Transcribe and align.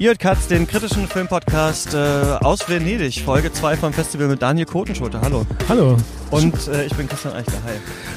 Ihr 0.00 0.16
Katz, 0.16 0.46
den 0.46 0.66
kritischen 0.66 1.06
Filmpodcast 1.06 1.92
äh, 1.92 1.98
aus 1.98 2.70
Venedig, 2.70 3.20
Folge 3.22 3.52
2 3.52 3.76
vom 3.76 3.92
Festival 3.92 4.28
mit 4.28 4.40
Daniel 4.40 4.64
Kotenschulte. 4.64 5.20
Hallo. 5.20 5.44
Hallo. 5.68 5.98
Und 6.30 6.68
äh, 6.68 6.86
ich 6.86 6.94
bin 6.94 7.06
Christian 7.06 7.34
Eichler. 7.34 7.58
Hi. 7.66 7.74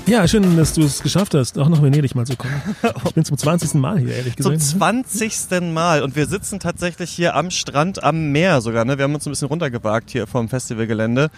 Ja, 0.10 0.26
schön, 0.26 0.56
dass 0.56 0.72
du 0.72 0.84
es 0.84 1.04
geschafft 1.04 1.34
hast, 1.34 1.60
auch 1.60 1.68
nach 1.68 1.82
Venedig 1.82 2.16
mal 2.16 2.26
zu 2.26 2.38
kommen. 2.38 2.54
Ich 3.06 3.14
bin 3.14 3.26
zum 3.26 3.38
20. 3.38 3.74
Mal 3.74 4.00
hier, 4.00 4.16
ehrlich 4.16 4.38
gesagt. 4.38 4.62
Zum 4.62 4.80
20. 4.80 5.74
Mal. 5.74 6.04
Und 6.04 6.16
wir 6.16 6.26
sitzen 6.26 6.62
tatsächlich 6.62 7.10
hier 7.10 7.36
am 7.36 7.52
Strand, 7.52 8.02
am 8.02 8.32
Meer 8.32 8.62
sogar. 8.62 8.86
Ne? 8.86 8.98
Wir 8.98 9.04
haben 9.04 9.14
uns 9.14 9.28
ein 9.28 9.32
bisschen 9.32 9.50
runtergewagt 9.50 10.10
hier 10.10 10.26
vom 10.26 10.48
Festivalgelände. 10.48 11.32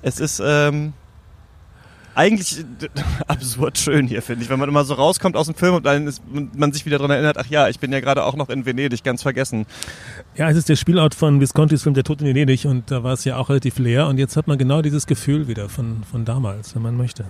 Es 0.00 0.20
ist 0.20 0.40
ähm, 0.42 0.94
eigentlich 2.16 2.64
absurd 3.26 3.78
schön 3.78 4.06
hier, 4.06 4.22
finde 4.22 4.42
ich, 4.42 4.50
wenn 4.50 4.58
man 4.58 4.68
immer 4.68 4.84
so 4.84 4.94
rauskommt 4.94 5.36
aus 5.36 5.46
dem 5.46 5.54
Film 5.54 5.74
und 5.74 5.86
dann 5.86 6.06
ist, 6.06 6.22
man 6.32 6.72
sich 6.72 6.86
wieder 6.86 6.98
daran 6.98 7.10
erinnert, 7.10 7.36
ach 7.38 7.46
ja, 7.46 7.68
ich 7.68 7.78
bin 7.78 7.92
ja 7.92 8.00
gerade 8.00 8.24
auch 8.24 8.34
noch 8.36 8.48
in 8.48 8.64
Venedig, 8.64 9.04
ganz 9.04 9.22
vergessen. 9.22 9.66
Ja, 10.34 10.50
es 10.50 10.56
ist 10.56 10.68
der 10.68 10.76
Spielort 10.76 11.14
von 11.14 11.40
Viscontis 11.40 11.82
Film 11.82 11.94
Der 11.94 12.04
Tod 12.04 12.22
in 12.22 12.26
Venedig 12.26 12.64
und 12.64 12.90
da 12.90 13.02
war 13.04 13.12
es 13.12 13.24
ja 13.24 13.36
auch 13.36 13.50
relativ 13.50 13.78
leer 13.78 14.08
und 14.08 14.18
jetzt 14.18 14.36
hat 14.36 14.48
man 14.48 14.56
genau 14.58 14.82
dieses 14.82 15.06
Gefühl 15.06 15.46
wieder 15.46 15.68
von, 15.68 16.02
von 16.10 16.24
damals, 16.24 16.74
wenn 16.74 16.82
man 16.82 16.96
möchte. 16.96 17.26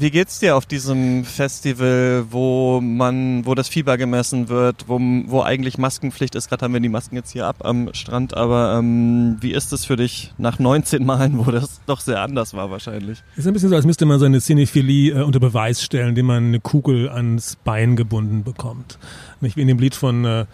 Wie 0.00 0.12
geht's 0.12 0.38
dir 0.38 0.56
auf 0.56 0.64
diesem 0.64 1.24
Festival, 1.24 2.26
wo 2.30 2.80
man, 2.80 3.44
wo 3.44 3.56
das 3.56 3.68
Fieber 3.68 3.96
gemessen 3.96 4.48
wird, 4.48 4.84
wo, 4.86 5.00
wo 5.26 5.42
eigentlich 5.42 5.76
Maskenpflicht 5.76 6.36
ist? 6.36 6.48
Gerade 6.48 6.64
haben 6.64 6.72
wir 6.72 6.78
die 6.80 6.88
Masken 6.88 7.16
jetzt 7.16 7.32
hier 7.32 7.46
ab 7.46 7.64
am 7.64 7.92
Strand, 7.94 8.36
aber 8.36 8.76
ähm, 8.78 9.38
wie 9.40 9.50
ist 9.50 9.72
es 9.72 9.84
für 9.84 9.96
dich 9.96 10.32
nach 10.38 10.60
19 10.60 11.04
Malen, 11.04 11.44
wo 11.44 11.50
das 11.50 11.80
doch 11.86 11.98
sehr 11.98 12.20
anders 12.22 12.54
war 12.54 12.70
wahrscheinlich? 12.70 13.24
Ist 13.34 13.48
ein 13.48 13.52
bisschen 13.52 13.70
so, 13.70 13.74
als 13.74 13.86
müsste 13.86 14.06
man 14.06 14.20
seine 14.20 14.38
Cinephilie 14.38 15.18
äh, 15.18 15.22
unter 15.24 15.40
Beweis 15.40 15.82
stellen, 15.82 16.10
indem 16.10 16.26
man 16.26 16.44
eine 16.44 16.60
Kugel 16.60 17.08
ans 17.08 17.56
Bein 17.64 17.96
gebunden 17.96 18.44
bekommt. 18.44 19.00
Nicht 19.40 19.56
wie 19.56 19.62
in 19.62 19.68
dem 19.68 19.78
Lied 19.78 19.94
von 19.94 20.24
äh, 20.24 20.46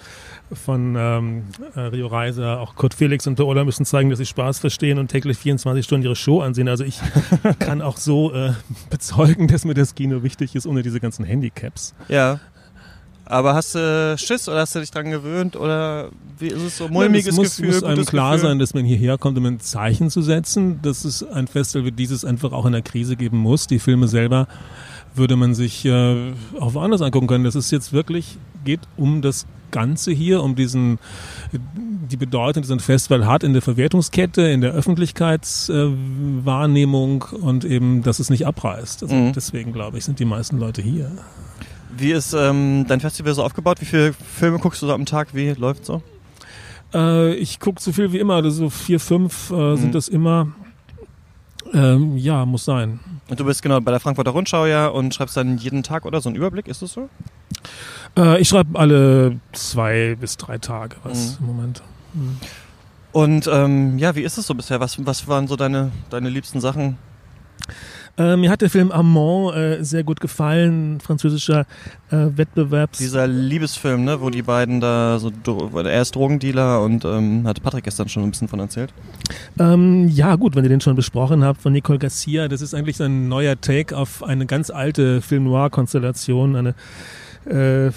von 0.53 0.95
ähm, 0.97 1.45
äh, 1.75 1.81
Rio 1.81 2.07
Reiser, 2.07 2.61
auch 2.61 2.75
Kurt 2.77 2.95
Felix 2.95 3.27
und 3.27 3.37
Paola 3.37 3.65
müssen 3.65 3.85
zeigen, 3.85 4.11
dass 4.11 4.19
sie 4.19 4.27
Spaß 4.27 4.59
verstehen 4.59 4.99
und 4.99 5.09
täglich 5.09 5.39
24 5.39 5.85
Stunden 5.85 6.05
ihre 6.05 6.17
Show 6.17 6.41
ansehen. 6.41 6.69
Also 6.69 6.85
ich 6.85 7.01
kann 7.59 7.83
auch 7.83 7.97
so 7.97 8.33
äh, 8.33 8.53
bezeugen, 8.91 9.49
dass 9.49 9.65
mir 9.65 9.75
das 9.75 9.95
Kino 9.95 10.23
wichtig 10.23 10.55
ist, 10.55 10.67
ohne 10.67 10.83
diese 10.83 11.01
ganzen 11.01 11.25
Handicaps. 11.25 11.95
Ja. 12.09 12.41
Aber 13.27 13.55
hast 13.55 13.75
du 13.75 14.17
Schiss 14.19 14.49
oder 14.49 14.61
hast 14.61 14.75
du 14.75 14.81
dich 14.81 14.91
dran 14.91 15.11
gewöhnt 15.11 15.57
oder 15.57 16.11
wie 16.39 16.49
ist 16.49 16.61
es 16.61 16.77
so 16.77 16.89
mulmiges 16.89 17.29
es 17.29 17.37
muss, 17.37 17.57
Gefühl? 17.57 17.75
muss 17.75 17.83
einem 17.83 18.05
klar 18.05 18.35
Gefühl? 18.35 18.51
sein, 18.51 18.59
dass 18.59 18.75
man 18.75 18.85
hierher 18.85 19.17
kommt, 19.17 19.39
um 19.39 19.47
ein 19.47 19.61
Zeichen 19.61 20.11
zu 20.11 20.21
setzen, 20.21 20.83
dass 20.83 21.07
es 21.07 21.23
ein 21.23 21.47
Festival 21.47 21.87
wie 21.87 21.93
dieses 21.93 22.27
einfach 22.27 22.53
auch 22.53 22.67
in 22.67 22.73
der 22.73 22.83
Krise 22.83 23.17
geben 23.17 23.39
muss. 23.39 23.67
Die 23.67 23.79
Filme 23.79 24.09
selber 24.09 24.47
würde 25.15 25.37
man 25.37 25.55
sich 25.55 25.87
äh, 25.87 26.33
auch 26.61 26.75
woanders 26.75 27.01
angucken 27.01 27.27
können. 27.27 27.45
Das 27.45 27.55
ist 27.55 27.71
jetzt 27.71 27.95
wirklich, 27.95 28.37
geht 28.65 28.81
um 28.97 29.23
das 29.23 29.47
Ganze 29.71 30.11
hier, 30.13 30.43
um 30.43 30.55
diesen, 30.55 30.99
die 31.53 32.17
Bedeutung, 32.17 32.63
die 32.63 32.69
so 32.69 32.75
ein 32.75 32.81
Festival 32.81 33.27
hat 33.27 33.43
in 33.43 33.55
der 33.55 33.63
Verwertungskette, 33.63 34.43
in 34.43 34.61
der 34.61 34.73
Öffentlichkeitswahrnehmung 34.73 37.23
und 37.23 37.65
eben, 37.65 38.05
dass 38.05 38.21
es 38.21 38.31
nicht 38.31 38.47
abreißt. 38.47 39.03
Also 39.03 39.15
mhm. 39.15 39.33
Deswegen, 39.33 39.73
glaube 39.73 39.99
ich, 39.99 40.05
sind 40.05 40.21
die 40.21 40.25
meisten 40.25 40.59
Leute 40.59 40.81
hier. 40.81 41.11
Wie 41.97 42.13
ist 42.13 42.35
ähm, 42.35 42.85
dein 42.89 43.01
Festival 43.01 43.35
so 43.35 43.43
aufgebaut? 43.43 43.81
Wie 43.81 43.87
viele 43.87 44.13
Filme 44.13 44.61
guckst 44.61 44.81
du 44.81 44.87
so 44.87 44.93
am 44.93 45.07
Tag? 45.07 45.35
Wie 45.35 45.51
läuft 45.51 45.85
so? 45.85 46.03
Äh, 46.95 47.35
ich 47.35 47.59
gucke 47.59 47.83
so 47.83 47.93
viel 47.93 48.13
wie 48.13 48.19
immer, 48.19 48.35
also 48.35 48.51
so 48.51 48.71
vier, 48.71 49.01
fünf 49.01 49.51
äh, 49.51 49.55
mhm. 49.55 49.77
sind 49.77 49.95
das 49.95 50.09
immer. 50.09 50.53
Ähm, 51.73 52.17
ja, 52.17 52.47
muss 52.47 52.65
sein. 52.65 53.01
Und 53.29 53.41
du 53.41 53.45
bist 53.45 53.63
genau 53.63 53.81
bei 53.81 53.91
der 53.91 54.01
Frankfurter 54.01 54.31
Rundschau 54.31 54.67
ja 54.67 54.87
und 54.87 55.15
schreibst 55.15 55.37
dann 55.37 55.59
jeden 55.59 55.83
Tag 55.83 56.07
oder 56.07 56.21
so 56.21 56.29
einen 56.29 56.37
Überblick, 56.37 56.69
ist 56.69 56.83
das 56.83 56.93
so? 56.93 57.09
Äh, 58.17 58.41
ich 58.41 58.49
schreibe 58.49 58.79
alle 58.79 59.39
zwei 59.53 60.17
bis 60.21 60.37
drei 60.37 60.59
Tage 60.59 60.97
was 61.03 61.39
mhm. 61.41 61.47
im 61.47 61.57
Moment. 61.57 61.83
Mhm. 62.15 62.37
Und 63.13 63.49
ähm, 63.53 63.99
ja, 63.99 64.17
wie 64.17 64.23
ist 64.23 64.39
es 64.39 64.47
so 64.47 64.55
bisher? 64.55 64.81
Was, 64.81 65.05
was 65.07 65.29
waren 65.29 65.47
so 65.47 65.55
deine, 65.57 65.93
deine 66.11 66.29
liebsten 66.29 66.61
Sachen? 66.61 66.99
Äh, 68.17 68.37
mir 68.37 68.51
hat 68.51 68.61
der 68.61 68.71
Film 68.71 68.93
Amant 68.93 69.57
äh, 69.57 69.83
sehr 69.83 70.05
gut 70.05 70.21
gefallen, 70.21 71.01
französischer 71.01 71.67
äh, 72.11 72.27
Wettbewerbs. 72.37 72.99
Dieser 72.99 73.27
Liebesfilm, 73.27 74.05
ne, 74.05 74.21
wo 74.21 74.31
die 74.31 74.43
beiden 74.43 74.81
da 74.81 75.19
so, 75.19 75.33
er 75.75 76.03
ist 76.03 76.15
Drogendealer 76.15 76.81
und 76.83 77.05
ähm, 77.05 77.47
hat 77.47 77.61
Patrick 77.63 77.85
gestern 77.85 78.09
schon 78.09 78.23
ein 78.23 78.31
bisschen 78.31 78.47
von 78.47 78.61
erzählt. 78.61 78.93
Ähm, 79.59 80.09
ja, 80.09 80.37
gut, 80.37 80.55
wenn 80.55 80.65
ihr 80.65 80.71
den 80.71 80.81
schon 80.81 80.95
besprochen 80.95 81.43
habt, 81.43 81.61
von 81.61 81.73
Nicole 81.73 81.99
Garcia, 81.99 82.47
das 82.47 82.63
ist 82.63 82.73
eigentlich 82.73 83.03
ein 83.03 83.29
neuer 83.29 83.61
Take 83.61 83.97
auf 83.97 84.23
eine 84.23 84.47
ganz 84.47 84.71
alte 84.71 85.21
Film 85.21 85.45
Noir-Konstellation, 85.45 86.55
eine 86.55 86.75
äh, 87.47 87.91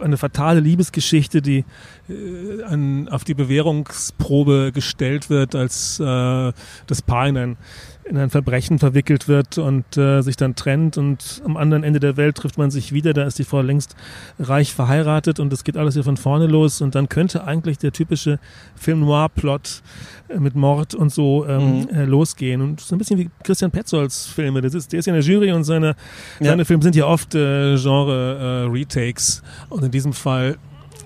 eine 0.00 0.16
fatale 0.16 0.60
Liebesgeschichte, 0.60 1.42
die 1.42 1.64
äh, 2.08 2.62
an, 2.64 3.08
auf 3.08 3.24
die 3.24 3.34
Bewährungsprobe 3.34 4.72
gestellt 4.72 5.30
wird, 5.30 5.54
als 5.54 6.00
äh, 6.00 6.52
das 6.86 7.02
Paar 7.02 7.28
in 7.28 7.36
ein 7.36 7.56
in 8.04 8.16
ein 8.16 8.30
Verbrechen 8.30 8.78
verwickelt 8.78 9.28
wird 9.28 9.58
und 9.58 9.96
äh, 9.96 10.22
sich 10.22 10.36
dann 10.36 10.54
trennt 10.54 10.98
und 10.98 11.42
am 11.44 11.56
anderen 11.56 11.84
Ende 11.84 12.00
der 12.00 12.16
Welt 12.16 12.36
trifft 12.36 12.58
man 12.58 12.70
sich 12.70 12.92
wieder, 12.92 13.12
da 13.12 13.24
ist 13.24 13.38
die 13.38 13.44
Frau 13.44 13.60
längst 13.60 13.94
reich 14.38 14.74
verheiratet 14.74 15.38
und 15.38 15.52
es 15.52 15.64
geht 15.64 15.76
alles 15.76 15.94
hier 15.94 16.04
von 16.04 16.16
vorne 16.16 16.46
los 16.46 16.80
und 16.80 16.94
dann 16.94 17.08
könnte 17.08 17.44
eigentlich 17.44 17.78
der 17.78 17.92
typische 17.92 18.38
Film 18.74 19.00
Noir-Plot 19.00 19.82
äh, 20.28 20.38
mit 20.38 20.54
Mord 20.54 20.94
und 20.94 21.12
so 21.12 21.46
ähm, 21.46 21.82
mhm. 21.82 21.88
äh, 21.88 22.04
losgehen 22.04 22.62
und 22.62 22.80
so 22.80 22.94
ein 22.94 22.98
bisschen 22.98 23.18
wie 23.18 23.30
Christian 23.44 23.70
Petzolds 23.70 24.26
Filme, 24.26 24.60
das 24.60 24.74
ist, 24.74 24.92
der 24.92 25.00
ist 25.00 25.06
ja 25.06 25.14
in 25.14 25.20
der 25.20 25.28
Jury 25.28 25.52
und 25.52 25.64
seine, 25.64 25.94
ja. 26.40 26.46
seine 26.46 26.64
Filme 26.64 26.82
sind 26.82 26.96
ja 26.96 27.06
oft 27.06 27.34
äh, 27.34 27.76
Genre-Retakes 27.76 29.42
und 29.68 29.84
in 29.84 29.90
diesem 29.90 30.12
Fall 30.12 30.56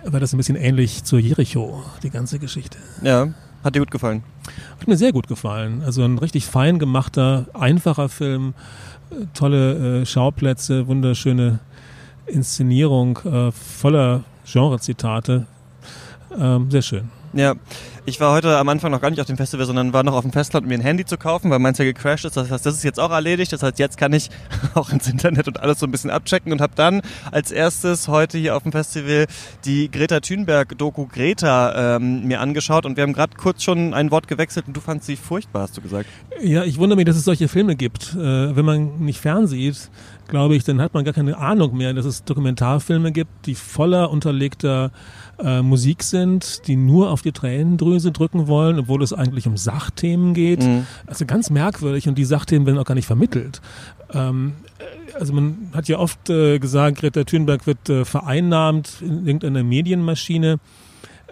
war 0.04 0.20
das 0.20 0.32
ein 0.32 0.36
bisschen 0.36 0.56
ähnlich 0.56 1.04
zu 1.04 1.18
Jericho, 1.18 1.82
die 2.02 2.10
ganze 2.10 2.38
Geschichte. 2.38 2.78
Ja, 3.02 3.28
hat 3.64 3.74
dir 3.74 3.80
gut 3.80 3.90
gefallen? 3.90 4.22
Hat 4.78 4.86
mir 4.86 4.96
sehr 4.96 5.12
gut 5.12 5.26
gefallen. 5.26 5.82
Also 5.84 6.02
ein 6.02 6.18
richtig 6.18 6.46
fein 6.46 6.78
gemachter, 6.78 7.46
einfacher 7.54 8.08
Film, 8.08 8.54
tolle 9.32 10.02
äh, 10.02 10.06
Schauplätze, 10.06 10.86
wunderschöne 10.86 11.60
Inszenierung, 12.26 13.18
äh, 13.24 13.50
voller 13.52 14.24
Genre-Zitate. 14.44 15.46
Ähm, 16.38 16.70
sehr 16.70 16.82
schön. 16.82 17.10
Ja, 17.34 17.54
ich 18.06 18.20
war 18.20 18.32
heute 18.32 18.58
am 18.58 18.68
Anfang 18.68 18.92
noch 18.92 19.00
gar 19.00 19.10
nicht 19.10 19.20
auf 19.20 19.26
dem 19.26 19.36
Festival, 19.36 19.66
sondern 19.66 19.92
war 19.92 20.04
noch 20.04 20.12
auf 20.14 20.22
dem 20.22 20.30
Festland, 20.30 20.66
um 20.66 20.68
mir 20.68 20.76
ein 20.76 20.82
Handy 20.82 21.04
zu 21.04 21.16
kaufen, 21.16 21.50
weil 21.50 21.58
meins 21.58 21.78
ja 21.78 21.84
gecrashed 21.84 22.24
ist. 22.24 22.36
Das 22.36 22.48
heißt, 22.48 22.64
das 22.64 22.76
ist 22.76 22.84
jetzt 22.84 23.00
auch 23.00 23.10
erledigt. 23.10 23.52
Das 23.52 23.62
heißt, 23.62 23.80
jetzt 23.80 23.96
kann 23.96 24.12
ich 24.12 24.30
auch 24.74 24.90
ins 24.90 25.08
Internet 25.08 25.48
und 25.48 25.58
alles 25.58 25.80
so 25.80 25.86
ein 25.86 25.90
bisschen 25.90 26.10
abchecken 26.10 26.52
und 26.52 26.60
habe 26.60 26.74
dann 26.76 27.02
als 27.32 27.50
erstes 27.50 28.06
heute 28.06 28.38
hier 28.38 28.54
auf 28.56 28.62
dem 28.62 28.70
Festival 28.70 29.26
die 29.64 29.90
Greta 29.90 30.20
Thunberg-Doku 30.20 31.06
Greta 31.06 31.96
ähm, 31.96 32.24
mir 32.24 32.40
angeschaut 32.40 32.86
und 32.86 32.96
wir 32.96 33.02
haben 33.02 33.14
gerade 33.14 33.34
kurz 33.36 33.64
schon 33.64 33.94
ein 33.94 34.12
Wort 34.12 34.28
gewechselt 34.28 34.68
und 34.68 34.76
du 34.76 34.80
fandst 34.80 35.06
sie 35.06 35.16
furchtbar, 35.16 35.62
hast 35.62 35.76
du 35.76 35.80
gesagt. 35.80 36.08
Ja, 36.40 36.62
ich 36.62 36.78
wundere 36.78 36.96
mich, 36.96 37.06
dass 37.06 37.16
es 37.16 37.24
solche 37.24 37.48
Filme 37.48 37.74
gibt. 37.74 38.14
Äh, 38.14 38.54
wenn 38.54 38.64
man 38.64 38.98
nicht 39.00 39.20
fernsieht, 39.20 39.90
glaube 40.28 40.56
ich, 40.56 40.64
dann 40.64 40.80
hat 40.80 40.94
man 40.94 41.04
gar 41.04 41.14
keine 41.14 41.38
Ahnung 41.38 41.76
mehr, 41.76 41.92
dass 41.94 42.04
es 42.04 42.24
Dokumentarfilme 42.24 43.12
gibt, 43.12 43.46
die 43.46 43.54
voller 43.54 44.10
unterlegter 44.10 44.90
äh, 45.38 45.62
Musik 45.62 46.02
sind, 46.02 46.66
die 46.66 46.76
nur 46.76 47.10
auf 47.10 47.22
die 47.22 47.32
Tränendrüse 47.32 48.12
drücken 48.12 48.46
wollen, 48.46 48.78
obwohl 48.78 49.02
es 49.02 49.12
eigentlich 49.12 49.46
um 49.46 49.56
Sachthemen 49.56 50.34
geht. 50.34 50.62
Mhm. 50.62 50.86
Also 51.06 51.26
ganz 51.26 51.50
merkwürdig 51.50 52.08
und 52.08 52.16
die 52.16 52.24
Sachthemen 52.24 52.66
werden 52.66 52.78
auch 52.78 52.84
gar 52.84 52.94
nicht 52.94 53.06
vermittelt. 53.06 53.60
Ähm, 54.12 54.54
äh, 54.78 55.14
also 55.18 55.32
man 55.32 55.70
hat 55.74 55.88
ja 55.88 55.98
oft 55.98 56.30
äh, 56.30 56.58
gesagt, 56.58 56.98
Greta 56.98 57.24
Thunberg 57.24 57.66
wird 57.66 57.88
äh, 57.88 58.04
vereinnahmt 58.04 59.02
in 59.02 59.26
irgendeiner 59.26 59.62
Medienmaschine. 59.62 60.58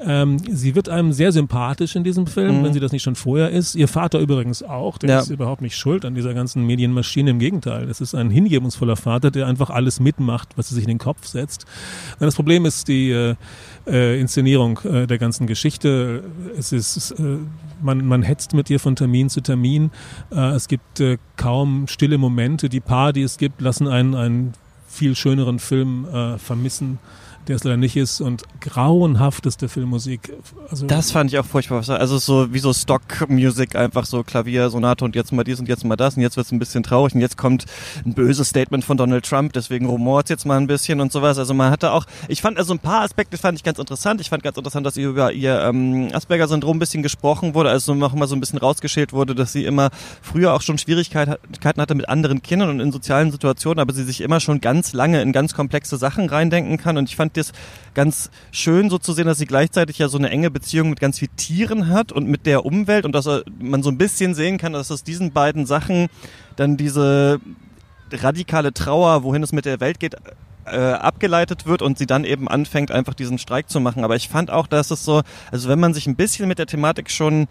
Ähm, 0.05 0.39
sie 0.39 0.75
wird 0.75 0.89
einem 0.89 1.13
sehr 1.13 1.33
sympathisch 1.33 1.97
in 1.97 2.05
diesem 2.05 2.27
Film, 2.27 2.59
mhm. 2.59 2.65
wenn 2.65 2.73
sie 2.73 2.81
das 2.81 2.93
nicht 2.93 3.03
schon 3.03 3.15
vorher 3.15 3.51
ist. 3.51 3.75
Ihr 3.75 3.89
Vater 3.89 4.19
übrigens 4.19 4.63
auch, 4.63 4.99
der 4.99 5.11
ja. 5.11 5.21
ist 5.21 5.31
überhaupt 5.31 5.63
nicht 5.63 5.77
schuld 5.77 6.05
an 6.05 6.15
dieser 6.15 6.35
ganzen 6.35 6.67
Medienmaschine. 6.67 7.31
Im 7.31 7.39
Gegenteil, 7.39 7.87
das 7.87 8.01
ist 8.01 8.15
ein 8.15 8.31
hingebungsvoller 8.31 8.97
Vater, 8.97 9.31
der 9.31 9.47
einfach 9.47 9.71
alles 9.71 10.01
mitmacht, 10.01 10.51
was 10.57 10.71
er 10.71 10.75
sich 10.75 10.85
in 10.85 10.89
den 10.89 10.99
Kopf 10.99 11.27
setzt. 11.27 11.67
Das 12.19 12.35
Problem 12.35 12.65
ist 12.65 12.89
die 12.89 13.11
äh, 13.11 13.35
äh, 13.87 14.21
Inszenierung 14.21 14.81
äh, 14.85 15.07
der 15.07 15.19
ganzen 15.19 15.47
Geschichte. 15.47 16.25
Es 16.57 16.73
ist, 16.73 17.13
äh, 17.13 17.39
man, 17.81 18.07
man 18.07 18.23
hetzt 18.23 18.55
mit 18.55 18.71
ihr 18.71 18.81
von 18.81 18.97
Termin 18.97 19.29
zu 19.29 19.41
Termin. 19.41 19.91
Äh, 20.31 20.51
es 20.51 20.69
gibt 20.69 21.01
äh, 21.01 21.19
kaum 21.37 21.87
stille 21.89 22.19
Momente. 22.19 22.69
Die 22.69 22.81
paar, 22.81 23.13
die 23.13 23.23
es 23.23 23.39
gibt, 23.39 23.61
lassen 23.61 23.89
einen 23.89 24.15
einen 24.15 24.53
viel 24.87 25.17
schöneren 25.17 25.59
Film 25.59 26.07
vermissen 26.37 26.99
der 27.49 27.57
es 27.57 27.65
leider 27.65 27.77
nicht 27.77 27.97
ist 27.97 28.21
und 28.21 28.45
grauenhafteste 28.61 29.69
Filmmusik. 29.69 30.33
Also 30.71 30.87
das 30.87 31.11
fand 31.11 31.31
ich 31.33 31.39
auch 31.39 31.45
furchtbar. 31.45 31.83
Also 31.89 32.19
so 32.19 32.53
wie 32.53 32.61
so 32.61 32.73
Stock-Music, 32.73 33.75
einfach 33.75 34.07
so 34.07 34.23
Klavier, 34.23 34.71
Sonate 34.71 35.05
und 35.05 35.17
jetzt 35.17 35.33
mal 35.33 35.43
dies 35.43 35.59
und 35.59 35.69
jetzt 35.69 35.85
mal 35.85 35.97
das 35.97 36.17
und 36.17 36.23
jetzt 36.23 36.37
wird 36.37 36.47
es 36.47 36.53
ein 36.53 36.59
bisschen 36.59 36.83
traurig 36.83 37.15
und 37.15 37.21
jetzt 37.21 37.37
kommt 37.37 37.65
ein 38.07 38.15
böses 38.15 38.49
Statement 38.49 38.85
von 38.85 38.97
Donald 38.97 39.25
Trump, 39.25 39.53
deswegen 39.55 39.87
rumort 39.87 40.31
jetzt 40.31 40.47
mal 40.47 40.57
ein 40.57 40.69
bisschen 40.69 41.01
und 41.01 41.11
sowas. 41.11 41.39
Also 41.39 41.53
man 41.53 41.71
hatte 41.71 41.93
auch, 41.93 42.07
ich 42.29 42.41
fand 42.43 42.59
also 42.59 42.75
ein 42.75 42.79
paar 42.79 43.03
Aspekte 43.03 43.37
fand 43.37 43.59
ich 43.59 43.65
ganz 43.65 43.79
interessant. 43.79 44.21
Ich 44.21 44.31
fand 44.31 44.43
ganz 44.45 44.57
interessant, 44.57 44.87
dass 44.87 44.97
über 44.97 45.33
ihr 45.33 45.61
ähm, 45.63 46.11
Asperger-Syndrom 46.13 46.77
ein 46.77 46.81
bisschen 46.81 47.03
gesprochen 47.03 47.55
wurde, 47.55 47.71
also 47.71 47.95
noch 47.95 48.15
mal 48.15 48.29
so 48.29 48.37
ein 48.37 48.41
bisschen 48.41 48.61
rausgeschält 48.61 49.13
wurde, 49.13 49.35
dass 49.35 49.53
sie 49.53 49.65
immer 49.65 49.91
früher 50.23 50.55
auch 50.55 50.63
schon 50.63 50.79
Schwierigkeiten 50.79 51.37
hatte 51.81 51.95
mit 51.95 52.09
anderen 52.09 52.43
Kindern 52.43 52.71
und 52.71 52.81
in 52.81 52.93
sozialen 52.93 53.33
Situationen, 53.33 53.81
aber 53.81 53.93
sie 53.93 54.05
sich 54.05 54.21
immer 54.21 54.39
schon 54.39 54.61
ganz 54.61 54.93
lange 54.93 55.21
in 55.23 55.33
ganz 55.33 55.55
komplexe 55.55 55.97
Sachen 55.97 56.29
reindenken 56.29 56.77
kann 56.77 56.97
und 56.97 57.09
ich 57.09 57.17
fand 57.17 57.32
fand 57.33 57.37
das 57.37 57.53
ganz 57.95 58.31
schön 58.51 58.91
so 58.91 58.99
zu 58.99 59.13
sehen, 59.13 59.27
dass 59.27 59.39
sie 59.39 59.47
gleichzeitig 59.47 59.99
ja 59.99 60.09
so 60.09 60.19
eine 60.19 60.31
enge 60.31 60.51
Beziehung 60.51 60.91
mit 60.91 61.01
ganz 61.01 61.19
vielen 61.19 61.37
Tieren 61.37 61.89
hat 61.89 62.13
und 62.13 62.27
mit 62.27 62.47
der 62.47 62.65
Umwelt 62.65 63.05
und 63.05 63.13
dass 63.13 63.29
man 63.59 63.83
so 63.83 63.91
ein 63.91 63.99
bisschen 63.99 64.35
sehen 64.35 64.59
kann, 64.59 64.73
dass 64.73 64.91
aus 64.91 65.05
diesen 65.05 65.33
beiden 65.33 65.67
Sachen 65.67 66.09
dann 66.57 66.77
diese 66.77 67.41
radikale 68.11 68.73
Trauer, 68.73 69.23
wohin 69.23 69.43
es 69.43 69.53
mit 69.53 69.65
der 69.65 69.81
Welt 69.81 69.99
geht, 70.01 70.17
äh, 70.65 70.77
abgeleitet 70.77 71.67
wird 71.67 71.83
und 71.83 71.99
sie 71.99 72.07
dann 72.07 72.25
eben 72.25 72.49
anfängt, 72.49 72.91
einfach 72.91 73.15
diesen 73.15 73.39
Streik 73.39 73.69
zu 73.69 73.81
machen. 73.81 74.05
Aber 74.05 74.17
ich 74.17 74.29
fand 74.29 74.51
auch, 74.51 74.67
dass 74.67 74.91
es 74.91 75.05
so, 75.05 75.23
also 75.51 75.69
wenn 75.69 75.81
man 75.81 75.93
sich 75.95 76.07
ein 76.07 76.17
bisschen 76.17 76.47
mit 76.47 76.59
der 76.59 76.67
Thematik 76.67 77.11
schon 77.11 77.49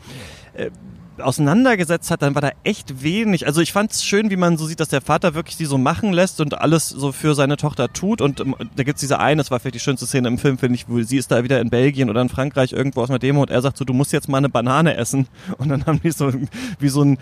äh, 0.53 0.69
auseinandergesetzt 1.17 2.11
hat, 2.11 2.21
dann 2.21 2.35
war 2.35 2.41
da 2.41 2.51
echt 2.63 3.03
wenig. 3.03 3.45
Also 3.45 3.61
ich 3.61 3.71
fand 3.71 3.91
es 3.91 4.03
schön, 4.03 4.29
wie 4.29 4.35
man 4.35 4.57
so 4.57 4.65
sieht, 4.65 4.79
dass 4.79 4.89
der 4.89 5.01
Vater 5.01 5.33
wirklich 5.33 5.55
sie 5.55 5.65
so 5.65 5.77
machen 5.77 6.13
lässt 6.13 6.41
und 6.41 6.59
alles 6.59 6.89
so 6.89 7.11
für 7.11 7.35
seine 7.35 7.57
Tochter 7.57 7.91
tut. 7.91 8.21
Und 8.21 8.39
ähm, 8.39 8.55
da 8.75 8.83
gibt's 8.83 9.01
diese 9.01 9.19
eine, 9.19 9.37
das 9.37 9.51
war 9.51 9.59
vielleicht 9.59 9.75
die 9.75 9.79
schönste 9.79 10.05
Szene 10.05 10.27
im 10.27 10.37
Film, 10.37 10.57
finde 10.57 10.75
ich, 10.75 10.87
wo 10.87 11.01
sie 11.01 11.17
ist 11.17 11.31
da 11.31 11.43
wieder 11.43 11.59
in 11.59 11.69
Belgien 11.69 12.09
oder 12.09 12.21
in 12.21 12.29
Frankreich 12.29 12.73
irgendwo 12.73 13.01
aus 13.01 13.09
einer 13.09 13.19
Demo 13.19 13.41
und 13.41 13.49
er 13.49 13.61
sagt 13.61 13.77
so, 13.77 13.85
du 13.85 13.93
musst 13.93 14.13
jetzt 14.13 14.29
mal 14.29 14.37
eine 14.37 14.49
Banane 14.49 14.95
essen. 14.95 15.27
Und 15.57 15.69
dann 15.69 15.85
haben 15.85 16.01
die 16.01 16.11
so 16.11 16.31
wie 16.79 16.89
so 16.89 17.03
ein 17.03 17.17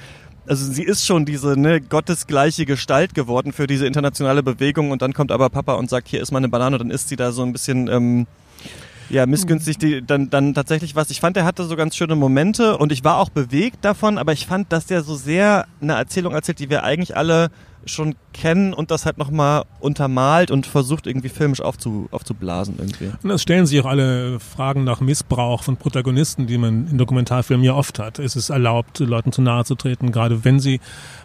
also 0.47 0.65
sie 0.71 0.83
ist 0.83 1.06
schon 1.06 1.25
diese 1.25 1.59
ne, 1.59 1.80
gottesgleiche 1.80 2.65
Gestalt 2.65 3.13
geworden 3.13 3.53
für 3.53 3.68
diese 3.68 3.85
internationale 3.85 4.42
Bewegung 4.42 4.89
und 4.89 5.03
dann 5.03 5.13
kommt 5.13 5.31
aber 5.31 5.50
Papa 5.50 5.74
und 5.74 5.92
sagt, 5.92 6.07
hier 6.07 6.21
ist 6.21 6.31
mal 6.31 6.39
eine 6.39 6.50
Banane 6.50 6.75
und 6.75 6.80
dann 6.80 6.92
ist 6.92 7.07
sie 7.07 7.15
da 7.15 7.31
so 7.31 7.44
ein 7.44 7.51
bisschen 7.51 7.88
ähm, 7.88 8.25
ja, 9.09 9.25
missgünstig 9.25 9.77
die, 9.77 10.06
dann, 10.06 10.29
dann 10.29 10.53
tatsächlich 10.53 10.95
was. 10.95 11.09
Ich 11.09 11.19
fand, 11.19 11.38
er 11.38 11.45
hatte 11.45 11.63
so 11.65 11.75
ganz 11.75 11.95
schöne 11.95 12.15
Momente 12.15 12.77
und 12.77 12.91
ich 12.91 13.03
war 13.03 13.17
auch 13.17 13.29
bewegt 13.29 13.83
davon, 13.83 14.17
aber 14.17 14.33
ich 14.33 14.45
fand, 14.45 14.71
dass 14.71 14.85
der 14.85 15.01
so 15.01 15.15
sehr 15.15 15.65
eine 15.81 15.94
Erzählung 15.94 16.33
erzählt, 16.33 16.59
die 16.59 16.69
wir 16.69 16.83
eigentlich 16.83 17.17
alle 17.17 17.50
schon 17.86 18.16
kennen 18.34 18.74
und 18.74 18.92
das 18.92 19.06
halt 19.06 19.18
nochmal 19.18 19.64
untermalt 19.80 20.52
und 20.52 20.66
versucht 20.66 21.08
irgendwie 21.08 21.30
filmisch 21.30 21.62
aufzu, 21.62 22.08
aufzublasen 22.12 22.76
irgendwie. 22.78 23.12
Und 23.24 23.31
es 23.31 23.42
stellen 23.42 23.66
sich 23.66 23.80
auch 23.81 23.86
alle 23.86 24.40
Fragen 24.40 24.84
nach 24.84 25.02
Missbrauch 25.02 25.64
von 25.64 25.78
Protagonisten, 25.78 26.48
die 26.48 26.58
man 26.58 26.88
in 26.88 26.98
Dokumentarfilmen 26.98 27.66
ja 27.66 27.74
oft 27.74 28.00
hat. 28.00 28.20
Ist 28.20 28.36
es 28.36 28.50
erlaubt, 28.50 29.00
Leuten 29.00 29.31
zu 29.31 29.42
nahe 29.42 29.66
zu 29.66 29.76
treten, 29.76 30.12
gerade 30.12 30.44
wenn 30.46 30.60
sie 30.60 30.80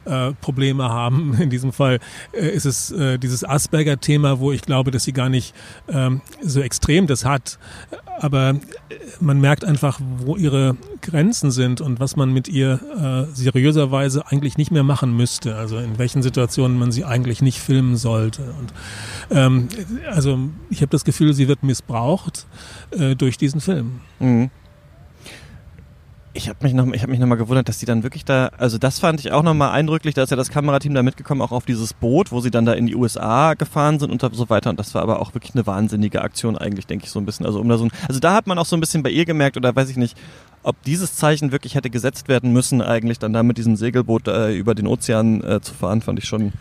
äh, 0.04 0.32
Probleme 0.40 0.88
haben? 0.88 1.34
In 1.40 1.50
diesem 1.50 1.72
Fall 1.72 1.98
äh, 2.32 2.48
ist 2.48 2.64
es 2.64 2.90
äh, 2.90 3.18
dieses 3.18 3.44
Asperger-Thema, 3.44 4.38
wo 4.40 4.52
ich 4.52 4.62
glaube, 4.62 4.90
dass 4.90 5.04
sie 5.04 5.12
gar 5.12 5.28
nicht 5.28 5.54
ähm, 5.88 6.20
so 6.42 6.60
extrem 6.60 7.06
das 7.06 7.24
hat. 7.24 7.58
Aber 8.18 8.50
äh, 8.50 8.54
man 9.20 9.40
merkt 9.40 9.64
einfach, 9.64 10.00
wo 10.18 10.36
ihre 10.36 10.76
Grenzen 11.00 11.50
sind 11.50 11.80
und 11.80 12.00
was 12.00 12.16
man 12.16 12.32
mit 12.32 12.48
ihr 12.48 13.28
äh, 13.30 13.34
seriöserweise 13.34 14.26
eigentlich 14.26 14.56
nicht 14.56 14.70
mehr 14.70 14.84
machen 14.84 15.16
müsste. 15.16 15.56
Also 15.56 15.78
in 15.78 15.98
welchen 15.98 16.22
Situationen 16.22 16.78
man 16.78 16.92
sie 16.92 17.04
eigentlich 17.04 17.42
nicht 17.42 17.60
filmen 17.60 17.96
sollte. 17.96 18.54
Und 18.58 18.72
ähm, 19.30 19.68
also 20.10 20.38
ich 20.70 20.80
habe 20.80 20.90
das 20.90 21.04
Gefühl, 21.04 21.34
sie 21.34 21.48
wird 21.48 21.62
missbraucht 21.62 22.46
äh, 22.90 23.14
durch 23.14 23.36
diesen 23.36 23.60
Film. 23.60 24.00
Mhm. 24.18 24.50
Ich 26.36 26.48
habe 26.48 26.58
mich 26.62 26.74
noch, 26.74 26.86
ich 26.92 27.02
habe 27.02 27.12
mich 27.12 27.20
noch 27.20 27.28
mal 27.28 27.36
gewundert, 27.36 27.68
dass 27.68 27.78
die 27.78 27.86
dann 27.86 28.02
wirklich 28.02 28.24
da, 28.24 28.50
also 28.58 28.76
das 28.76 28.98
fand 28.98 29.20
ich 29.20 29.30
auch 29.30 29.44
noch 29.44 29.54
mal 29.54 29.70
eindrücklich, 29.70 30.14
da 30.14 30.24
ist 30.24 30.30
ja 30.30 30.36
das 30.36 30.50
Kamerateam 30.50 30.92
da 30.92 31.04
mitgekommen, 31.04 31.40
auch 31.40 31.52
auf 31.52 31.64
dieses 31.64 31.94
Boot, 31.94 32.32
wo 32.32 32.40
sie 32.40 32.50
dann 32.50 32.66
da 32.66 32.72
in 32.72 32.86
die 32.86 32.96
USA 32.96 33.54
gefahren 33.54 34.00
sind 34.00 34.10
und 34.10 34.20
so 34.34 34.50
weiter. 34.50 34.70
Und 34.70 34.80
das 34.80 34.94
war 34.96 35.02
aber 35.02 35.20
auch 35.20 35.34
wirklich 35.34 35.54
eine 35.54 35.64
wahnsinnige 35.66 36.22
Aktion 36.22 36.58
eigentlich, 36.58 36.88
denke 36.88 37.04
ich 37.04 37.12
so 37.12 37.20
ein 37.20 37.24
bisschen. 37.24 37.46
Also 37.46 37.60
um 37.60 37.68
da 37.68 37.78
so, 37.78 37.84
ein, 37.84 37.92
also 38.08 38.18
da 38.18 38.34
hat 38.34 38.48
man 38.48 38.58
auch 38.58 38.66
so 38.66 38.76
ein 38.76 38.80
bisschen 38.80 39.04
bei 39.04 39.10
ihr 39.10 39.24
gemerkt 39.24 39.56
oder 39.56 39.76
weiß 39.76 39.88
ich 39.90 39.96
nicht, 39.96 40.16
ob 40.64 40.82
dieses 40.82 41.14
Zeichen 41.14 41.52
wirklich 41.52 41.76
hätte 41.76 41.88
gesetzt 41.88 42.26
werden 42.26 42.52
müssen, 42.52 42.82
eigentlich 42.82 43.20
dann 43.20 43.32
da 43.32 43.44
mit 43.44 43.56
diesem 43.56 43.76
Segelboot 43.76 44.26
äh, 44.26 44.56
über 44.56 44.74
den 44.74 44.88
Ozean 44.88 45.40
äh, 45.44 45.60
zu 45.60 45.72
fahren, 45.72 46.02
fand 46.02 46.18
ich 46.18 46.24
schon 46.24 46.52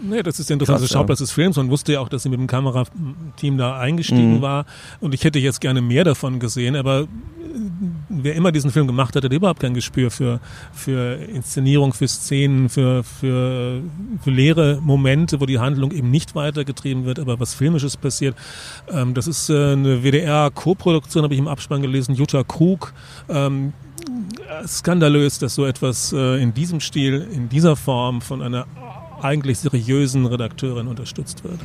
Nee, 0.00 0.22
das 0.22 0.38
ist 0.38 0.50
der 0.50 0.54
interessante 0.54 0.82
Krass, 0.82 0.92
Schauplatz 0.92 1.20
ja. 1.20 1.24
des 1.24 1.32
Films. 1.32 1.56
Man 1.56 1.70
wusste 1.70 1.94
ja 1.94 2.00
auch, 2.00 2.08
dass 2.08 2.22
sie 2.22 2.28
mit 2.28 2.38
dem 2.38 2.46
Kamerateam 2.46 3.56
da 3.56 3.78
eingestiegen 3.78 4.36
mhm. 4.36 4.42
war. 4.42 4.66
Und 5.00 5.14
ich 5.14 5.24
hätte 5.24 5.38
jetzt 5.38 5.60
gerne 5.60 5.80
mehr 5.80 6.04
davon 6.04 6.38
gesehen, 6.38 6.76
aber 6.76 7.08
wer 8.22 8.34
immer 8.34 8.52
diesen 8.52 8.70
Film 8.70 8.86
gemacht 8.86 9.16
hat, 9.16 9.24
hat 9.24 9.32
überhaupt 9.32 9.60
kein 9.60 9.74
Gespür 9.74 10.10
für, 10.10 10.40
für 10.72 11.16
Inszenierung, 11.16 11.92
für 11.92 12.08
Szenen, 12.08 12.68
für, 12.68 13.02
für, 13.02 13.80
für 14.22 14.30
leere 14.30 14.80
Momente, 14.82 15.40
wo 15.40 15.46
die 15.46 15.58
Handlung 15.58 15.92
eben 15.92 16.10
nicht 16.10 16.34
weitergetrieben 16.34 17.04
wird, 17.04 17.18
aber 17.18 17.40
was 17.40 17.54
Filmisches 17.54 17.96
passiert. 17.96 18.36
Ähm, 18.90 19.14
das 19.14 19.26
ist 19.26 19.50
äh, 19.50 19.72
eine 19.72 20.02
WDR-Co-Produktion, 20.02 21.24
habe 21.24 21.34
ich 21.34 21.40
im 21.40 21.48
Abspann 21.48 21.82
gelesen, 21.82 22.14
Jutta 22.14 22.42
Krug. 22.42 22.92
Ähm, 23.28 23.72
skandalös, 24.66 25.38
dass 25.38 25.54
so 25.54 25.64
etwas 25.66 26.12
äh, 26.12 26.42
in 26.42 26.54
diesem 26.54 26.80
Stil, 26.80 27.26
in 27.32 27.48
dieser 27.48 27.76
Form 27.76 28.20
von 28.20 28.42
einer 28.42 28.66
eigentlich 29.20 29.58
seriösen 29.58 30.26
Redakteurin 30.26 30.86
unterstützt 30.86 31.44
wird. 31.44 31.60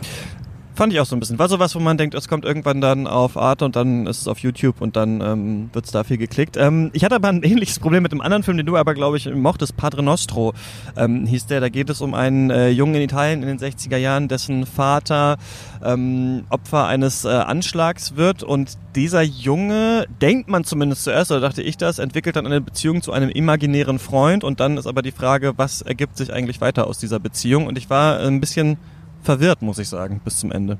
Fand 0.81 0.93
ich 0.93 0.99
auch 0.99 1.05
so 1.05 1.15
ein 1.15 1.19
bisschen. 1.19 1.37
War 1.37 1.47
sowas, 1.47 1.75
wo 1.75 1.79
man 1.79 1.95
denkt, 1.99 2.15
es 2.15 2.27
kommt 2.27 2.43
irgendwann 2.43 2.81
dann 2.81 3.05
auf 3.05 3.37
Arte 3.37 3.65
und 3.65 3.75
dann 3.75 4.07
ist 4.07 4.21
es 4.21 4.27
auf 4.27 4.39
YouTube 4.39 4.81
und 4.81 4.95
dann 4.95 5.21
ähm, 5.21 5.69
wird 5.73 5.85
es 5.85 5.91
da 5.91 6.03
viel 6.03 6.17
geklickt. 6.17 6.57
Ähm, 6.57 6.89
ich 6.93 7.03
hatte 7.03 7.13
aber 7.13 7.27
ein 7.27 7.43
ähnliches 7.43 7.77
Problem 7.77 8.01
mit 8.01 8.11
dem 8.11 8.19
anderen 8.19 8.41
Film, 8.41 8.57
den 8.57 8.65
du 8.65 8.75
aber, 8.75 8.95
glaube 8.95 9.17
ich, 9.17 9.31
mochtest. 9.31 9.77
Padre 9.77 10.01
Nostro 10.01 10.55
ähm, 10.97 11.27
hieß 11.27 11.45
der. 11.45 11.59
Da 11.59 11.69
geht 11.69 11.91
es 11.91 12.01
um 12.01 12.15
einen 12.15 12.49
äh, 12.49 12.69
Jungen 12.69 12.95
in 12.95 13.03
Italien 13.03 13.43
in 13.43 13.47
den 13.47 13.59
60er 13.59 13.97
Jahren, 13.97 14.27
dessen 14.27 14.65
Vater 14.65 15.37
ähm, 15.83 16.45
Opfer 16.49 16.87
eines 16.87 17.25
äh, 17.25 17.27
Anschlags 17.27 18.15
wird 18.15 18.41
und 18.41 18.79
dieser 18.95 19.21
Junge, 19.21 20.07
denkt 20.19 20.49
man 20.49 20.63
zumindest 20.63 21.03
zuerst, 21.03 21.29
oder 21.29 21.41
dachte 21.41 21.61
ich 21.61 21.77
das, 21.77 21.99
entwickelt 21.99 22.37
dann 22.37 22.47
eine 22.47 22.59
Beziehung 22.59 23.03
zu 23.03 23.11
einem 23.11 23.29
imaginären 23.29 23.99
Freund 23.99 24.43
und 24.43 24.59
dann 24.59 24.77
ist 24.77 24.87
aber 24.87 25.03
die 25.03 25.11
Frage, 25.11 25.53
was 25.57 25.83
ergibt 25.83 26.17
sich 26.17 26.33
eigentlich 26.33 26.59
weiter 26.59 26.87
aus 26.87 26.97
dieser 26.97 27.19
Beziehung? 27.19 27.67
Und 27.67 27.77
ich 27.77 27.91
war 27.91 28.19
ein 28.19 28.39
bisschen 28.39 28.79
verwirrt, 29.23 29.61
muss 29.61 29.79
ich 29.79 29.89
sagen, 29.89 30.21
bis 30.23 30.37
zum 30.37 30.51
Ende. 30.51 30.77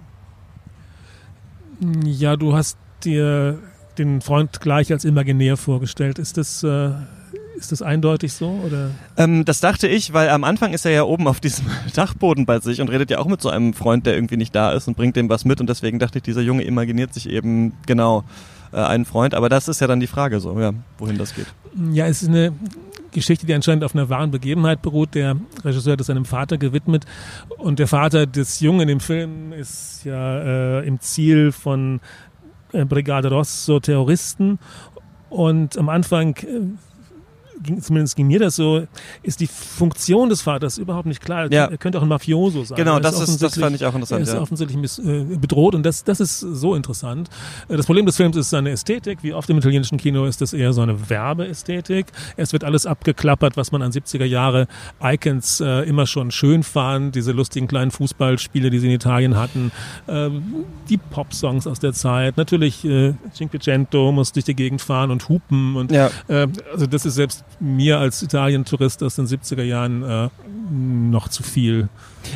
Ja, 2.05 2.35
du 2.35 2.53
hast 2.53 2.77
dir 3.03 3.59
den 3.97 4.21
Freund 4.21 4.61
gleich 4.61 4.91
als 4.91 5.05
imaginär 5.05 5.57
vorgestellt. 5.57 6.19
Ist 6.19 6.37
das, 6.37 6.63
äh, 6.63 6.91
ist 7.57 7.71
das 7.71 7.81
eindeutig 7.81 8.33
so? 8.33 8.49
Oder? 8.65 8.91
Ähm, 9.17 9.45
das 9.45 9.59
dachte 9.59 9.87
ich, 9.87 10.13
weil 10.13 10.29
am 10.29 10.43
Anfang 10.43 10.73
ist 10.73 10.85
er 10.85 10.91
ja 10.91 11.03
oben 11.03 11.27
auf 11.27 11.39
diesem 11.39 11.65
Dachboden 11.95 12.45
bei 12.45 12.59
sich 12.59 12.81
und 12.81 12.89
redet 12.89 13.09
ja 13.11 13.19
auch 13.19 13.27
mit 13.27 13.41
so 13.41 13.49
einem 13.49 13.73
Freund, 13.73 14.05
der 14.05 14.15
irgendwie 14.15 14.37
nicht 14.37 14.55
da 14.55 14.71
ist 14.71 14.87
und 14.87 14.95
bringt 14.95 15.15
dem 15.15 15.29
was 15.29 15.45
mit. 15.45 15.59
Und 15.59 15.67
deswegen 15.67 15.99
dachte 15.99 16.19
ich, 16.19 16.23
dieser 16.23 16.41
Junge 16.41 16.63
imaginiert 16.63 17.13
sich 17.13 17.29
eben 17.29 17.73
genau 17.85 18.23
äh, 18.71 18.77
einen 18.77 19.05
Freund. 19.05 19.33
Aber 19.33 19.49
das 19.49 19.67
ist 19.67 19.81
ja 19.81 19.87
dann 19.87 19.99
die 19.99 20.07
Frage 20.07 20.39
so, 20.39 20.59
ja, 20.59 20.73
wohin 20.97 21.17
das 21.17 21.35
geht. 21.35 21.47
Ja, 21.91 22.07
es 22.07 22.21
ist 22.21 22.29
eine 22.29 22.53
Geschichte, 23.11 23.45
die 23.45 23.53
anscheinend 23.53 23.83
auf 23.83 23.93
einer 23.93 24.09
wahren 24.09 24.31
Begebenheit 24.31 24.81
beruht. 24.81 25.15
Der 25.15 25.37
Regisseur 25.63 25.93
hat 25.93 26.01
es 26.01 26.07
seinem 26.07 26.25
Vater 26.25 26.57
gewidmet. 26.57 27.05
Und 27.57 27.79
der 27.79 27.87
Vater 27.87 28.25
des 28.25 28.59
Jungen 28.59 28.89
im 28.89 28.99
Film 28.99 29.53
ist 29.53 30.03
ja 30.05 30.79
äh, 30.79 30.87
im 30.87 30.99
Ziel 30.99 31.51
von 31.51 31.99
äh, 32.73 32.85
Brigade 32.85 33.29
Rosso 33.29 33.79
Terroristen. 33.79 34.59
Und 35.29 35.77
am 35.77 35.89
Anfang 35.89 36.35
äh, 36.37 36.61
zumindest 37.79 38.15
ging 38.15 38.27
mir 38.27 38.39
das 38.39 38.55
so, 38.55 38.85
ist 39.23 39.39
die 39.39 39.47
Funktion 39.47 40.29
des 40.29 40.41
Vaters 40.41 40.77
überhaupt 40.77 41.05
nicht 41.05 41.21
klar. 41.21 41.51
Ja. 41.51 41.65
Er 41.65 41.77
könnte 41.77 41.97
auch 41.97 42.03
ein 42.03 42.07
Mafioso 42.07 42.63
sein. 42.63 42.77
Genau, 42.77 42.99
das, 42.99 43.19
ist, 43.19 43.41
das 43.41 43.57
fand 43.57 43.75
ich 43.75 43.85
auch 43.85 43.93
interessant. 43.93 44.21
Er 44.21 44.23
ist 44.23 44.33
ja. 44.33 44.41
offensichtlich 44.41 44.99
äh, 44.99 45.23
bedroht 45.37 45.75
und 45.75 45.85
das, 45.85 46.03
das 46.03 46.19
ist 46.19 46.39
so 46.39 46.75
interessant. 46.75 47.29
Äh, 47.69 47.77
das 47.77 47.85
Problem 47.85 48.05
des 48.05 48.17
Films 48.17 48.35
ist 48.37 48.49
seine 48.49 48.71
Ästhetik. 48.71 49.19
Wie 49.21 49.33
oft 49.33 49.49
im 49.49 49.57
italienischen 49.57 49.97
Kino 49.97 50.25
ist 50.25 50.41
das 50.41 50.53
eher 50.53 50.73
so 50.73 50.81
eine 50.81 51.09
Werbeästhetik. 51.09 52.07
Es 52.37 52.53
wird 52.53 52.63
alles 52.63 52.85
abgeklappert, 52.85 53.57
was 53.57 53.71
man 53.71 53.81
an 53.81 53.91
70er 53.91 54.25
Jahre 54.25 54.67
Icons 55.01 55.61
äh, 55.61 55.87
immer 55.87 56.07
schon 56.07 56.31
schön 56.31 56.63
fand. 56.63 57.15
Diese 57.15 57.31
lustigen 57.31 57.67
kleinen 57.67 57.91
Fußballspiele, 57.91 58.69
die 58.69 58.79
sie 58.79 58.87
in 58.87 58.93
Italien 58.93 59.37
hatten. 59.37 59.71
Äh, 60.07 60.29
die 60.89 60.97
Pop-Songs 60.97 61.67
aus 61.67 61.79
der 61.79 61.93
Zeit. 61.93 62.37
Natürlich 62.37 62.85
äh, 62.85 63.13
Cinquecento 63.33 64.11
muss 64.11 64.31
durch 64.31 64.45
die 64.45 64.55
Gegend 64.55 64.81
fahren 64.81 65.11
und 65.11 65.29
hupen. 65.29 65.75
Und, 65.75 65.91
ja. 65.91 66.09
äh, 66.27 66.47
also 66.71 66.87
das 66.87 67.05
ist 67.05 67.15
selbst 67.15 67.43
mir 67.59 67.99
als 67.99 68.21
Italien-Tourist 68.21 69.03
aus 69.03 69.15
den 69.15 69.27
70er 69.27 69.63
Jahren 69.63 70.03
äh, 70.03 70.29
noch 70.71 71.27
zu 71.27 71.43
viel. 71.43 71.89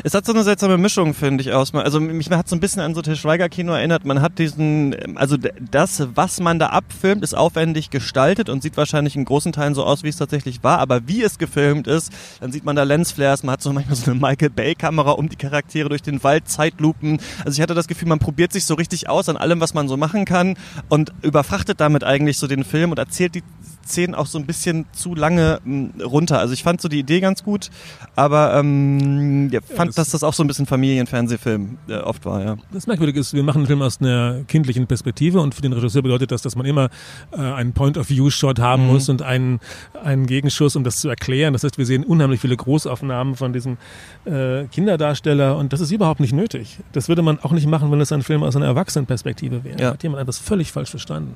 Es 0.03 0.13
hat 0.13 0.25
so 0.25 0.33
eine 0.33 0.43
seltsame 0.43 0.77
Mischung, 0.77 1.13
finde 1.13 1.41
ich, 1.41 1.53
aus. 1.53 1.73
Also 1.73 1.99
mich 1.99 2.29
hat 2.31 2.49
so 2.49 2.55
ein 2.55 2.59
bisschen 2.59 2.81
an 2.81 2.95
so 2.95 3.01
Til 3.01 3.15
Schweiger 3.15 3.49
Kino 3.49 3.73
erinnert. 3.73 4.03
Man 4.03 4.21
hat 4.21 4.39
diesen, 4.39 4.95
also 5.15 5.37
das, 5.37 6.07
was 6.15 6.39
man 6.39 6.59
da 6.59 6.67
abfilmt, 6.67 7.23
ist 7.23 7.35
aufwendig 7.35 7.91
gestaltet 7.91 8.49
und 8.49 8.61
sieht 8.63 8.77
wahrscheinlich 8.77 9.15
in 9.15 9.25
großen 9.25 9.51
Teilen 9.53 9.75
so 9.75 9.83
aus, 9.83 10.03
wie 10.03 10.09
es 10.09 10.17
tatsächlich 10.17 10.63
war. 10.63 10.79
Aber 10.79 11.07
wie 11.07 11.21
es 11.21 11.37
gefilmt 11.37 11.87
ist, 11.87 12.11
dann 12.39 12.51
sieht 12.51 12.65
man 12.65 12.75
da 12.75 12.83
Lensflares, 12.83 13.43
man 13.43 13.53
hat 13.53 13.61
so 13.61 13.71
manchmal 13.71 13.95
so 13.95 14.11
eine 14.11 14.19
Michael 14.19 14.49
Bay 14.49 14.75
Kamera 14.75 15.11
um 15.11 15.29
die 15.29 15.35
Charaktere 15.35 15.89
durch 15.89 16.01
den 16.01 16.23
Wald, 16.23 16.47
Zeitlupen. 16.49 17.19
Also 17.45 17.57
ich 17.57 17.61
hatte 17.61 17.75
das 17.75 17.87
Gefühl, 17.87 18.07
man 18.07 18.19
probiert 18.19 18.51
sich 18.51 18.65
so 18.65 18.73
richtig 18.73 19.07
aus 19.07 19.29
an 19.29 19.37
allem, 19.37 19.61
was 19.61 19.73
man 19.73 19.87
so 19.87 19.97
machen 19.97 20.25
kann 20.25 20.57
und 20.89 21.13
überfrachtet 21.21 21.79
damit 21.79 22.03
eigentlich 22.03 22.37
so 22.37 22.47
den 22.47 22.63
Film 22.63 22.91
und 22.91 22.97
erzählt 22.97 23.35
die 23.35 23.43
Szenen 23.85 24.15
auch 24.15 24.25
so 24.25 24.37
ein 24.39 24.45
bisschen 24.45 24.85
zu 24.93 25.13
lange 25.15 25.59
mh, 25.63 26.03
runter. 26.05 26.39
Also 26.39 26.53
ich 26.53 26.63
fand 26.63 26.81
so 26.81 26.87
die 26.87 26.99
Idee 26.99 27.19
ganz 27.19 27.43
gut, 27.43 27.69
aber 28.15 28.55
ähm, 28.59 29.49
ja, 29.51 29.59
fand, 29.61 29.89
das- 29.89 29.95
dass 29.95 30.09
das 30.11 30.23
auch 30.23 30.33
so 30.33 30.43
ein 30.43 30.47
bisschen 30.47 30.65
Familienfernsehfilm 30.65 31.77
äh, 31.89 31.97
oft 31.97 32.25
war, 32.25 32.43
ja. 32.43 32.55
Das 32.71 32.87
Merkwürdige 32.87 33.19
ist, 33.19 33.33
wir 33.33 33.43
machen 33.43 33.59
einen 33.59 33.67
Film 33.67 33.81
aus 33.81 34.01
einer 34.01 34.41
kindlichen 34.47 34.87
Perspektive 34.87 35.39
und 35.41 35.53
für 35.55 35.61
den 35.61 35.73
Regisseur 35.73 36.01
bedeutet 36.01 36.31
das, 36.31 36.41
dass 36.41 36.55
man 36.55 36.65
immer 36.65 36.89
äh, 37.31 37.37
einen 37.37 37.73
Point-of-View-Shot 37.73 38.59
haben 38.59 38.83
Mhm. 38.87 38.91
muss 38.91 39.09
und 39.09 39.21
einen, 39.21 39.59
einen 40.03 40.25
Gegenschuss, 40.25 40.75
um 40.75 40.83
das 40.83 40.97
zu 40.97 41.09
erklären. 41.09 41.53
Das 41.53 41.63
heißt, 41.63 41.77
wir 41.77 41.85
sehen 41.85 42.03
unheimlich 42.03 42.39
viele 42.41 42.57
Großaufnahmen 42.57 43.35
von 43.35 43.53
diesem 43.53 43.77
äh, 44.25 44.65
Kinderdarsteller 44.65 45.57
und 45.57 45.73
das 45.73 45.79
ist 45.81 45.91
überhaupt 45.91 46.19
nicht 46.19 46.33
nötig. 46.33 46.79
Das 46.91 47.07
würde 47.07 47.21
man 47.21 47.39
auch 47.39 47.51
nicht 47.51 47.67
machen, 47.67 47.91
wenn 47.91 48.01
es 48.01 48.11
ein 48.11 48.21
Film 48.23 48.43
aus 48.43 48.55
einer 48.55 48.65
Erwachsenenperspektive 48.65 49.63
wäre. 49.63 49.79
Ja. 49.81 49.91
Hat 49.91 50.03
jemand 50.03 50.21
etwas 50.21 50.37
völlig 50.39 50.71
falsch 50.71 50.89
verstanden. 50.89 51.35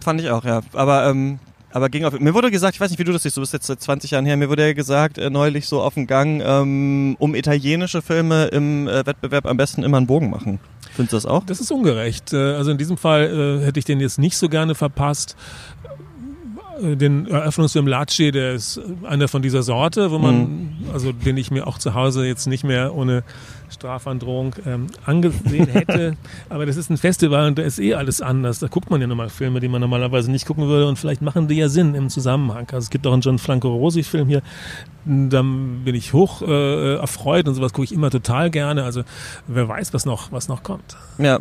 Fand 0.00 0.20
ich 0.20 0.30
auch, 0.30 0.44
ja. 0.44 0.60
Aber, 0.72 1.06
ähm, 1.08 1.38
aber 1.72 1.88
ging 1.88 2.04
auf. 2.04 2.18
Mir 2.18 2.34
wurde 2.34 2.50
gesagt, 2.50 2.74
ich 2.74 2.80
weiß 2.80 2.90
nicht, 2.90 2.98
wie 2.98 3.04
du 3.04 3.12
das 3.12 3.22
siehst, 3.22 3.36
du 3.36 3.40
bist 3.40 3.52
jetzt 3.52 3.66
seit 3.66 3.80
20 3.80 4.10
Jahren 4.12 4.26
her, 4.26 4.36
mir 4.36 4.48
wurde 4.48 4.66
ja 4.66 4.72
gesagt, 4.72 5.18
äh, 5.18 5.30
neulich 5.30 5.66
so 5.66 5.80
auf 5.80 5.94
dem 5.94 6.06
Gang, 6.06 6.42
ähm, 6.44 7.16
um 7.18 7.34
italienische 7.34 8.02
Filme 8.02 8.46
im 8.46 8.88
äh, 8.88 9.06
Wettbewerb 9.06 9.46
am 9.46 9.56
besten 9.56 9.82
immer 9.82 9.98
einen 9.98 10.06
Bogen 10.06 10.30
machen. 10.30 10.58
Findest 10.94 11.12
du 11.12 11.16
das 11.18 11.26
auch? 11.26 11.44
Das 11.44 11.60
ist 11.60 11.70
ungerecht. 11.70 12.32
Äh, 12.32 12.54
Also 12.54 12.72
in 12.72 12.78
diesem 12.78 12.96
Fall 12.96 13.60
äh, 13.62 13.64
hätte 13.64 13.78
ich 13.78 13.84
den 13.84 14.00
jetzt 14.00 14.18
nicht 14.18 14.36
so 14.36 14.48
gerne 14.48 14.74
verpasst. 14.74 15.36
Äh, 16.82 16.96
Den 16.96 17.26
Eröffnungsfilm 17.26 17.86
Laci, 17.86 18.30
der 18.30 18.52
ist 18.54 18.80
einer 19.04 19.28
von 19.28 19.42
dieser 19.42 19.62
Sorte, 19.62 20.10
wo 20.10 20.18
man, 20.18 20.76
also 20.92 21.12
den 21.12 21.36
ich 21.36 21.50
mir 21.50 21.66
auch 21.66 21.78
zu 21.78 21.94
Hause 21.94 22.26
jetzt 22.26 22.46
nicht 22.46 22.64
mehr 22.64 22.94
ohne 22.94 23.22
Strafandrohung 23.70 24.54
ähm, 24.66 24.86
angesehen 25.04 25.68
hätte. 25.72 26.16
Aber 26.48 26.66
das 26.66 26.76
ist 26.76 26.90
ein 26.90 26.96
Festival 26.96 27.48
und 27.48 27.58
da 27.58 27.62
ist 27.62 27.78
eh 27.78 27.94
alles 27.94 28.20
anders. 28.20 28.58
Da 28.58 28.66
guckt 28.66 28.90
man 28.90 29.00
ja 29.00 29.06
nochmal 29.06 29.28
Filme, 29.28 29.60
die 29.60 29.68
man 29.68 29.80
normalerweise 29.80 30.30
nicht 30.30 30.46
gucken 30.46 30.66
würde 30.66 30.86
und 30.88 30.98
vielleicht 30.98 31.22
machen 31.22 31.48
die 31.48 31.56
ja 31.56 31.68
Sinn 31.68 31.94
im 31.94 32.08
Zusammenhang. 32.08 32.66
Also 32.72 32.84
es 32.84 32.90
gibt 32.90 33.06
auch 33.06 33.12
einen 33.12 33.22
John 33.22 33.38
Franco 33.38 33.74
Rosi 33.74 34.02
Film 34.02 34.28
hier, 34.28 34.42
da 35.04 35.42
bin 35.42 35.94
ich 35.94 36.12
hoch 36.12 36.42
äh, 36.42 36.96
erfreut 36.96 37.48
und 37.48 37.54
sowas 37.54 37.72
gucke 37.72 37.84
ich 37.84 37.92
immer 37.92 38.10
total 38.10 38.50
gerne. 38.50 38.84
Also 38.84 39.02
wer 39.46 39.68
weiß, 39.68 39.94
was 39.94 40.04
noch, 40.04 40.32
was 40.32 40.48
noch 40.48 40.62
kommt. 40.62 40.96
Ja. 41.18 41.38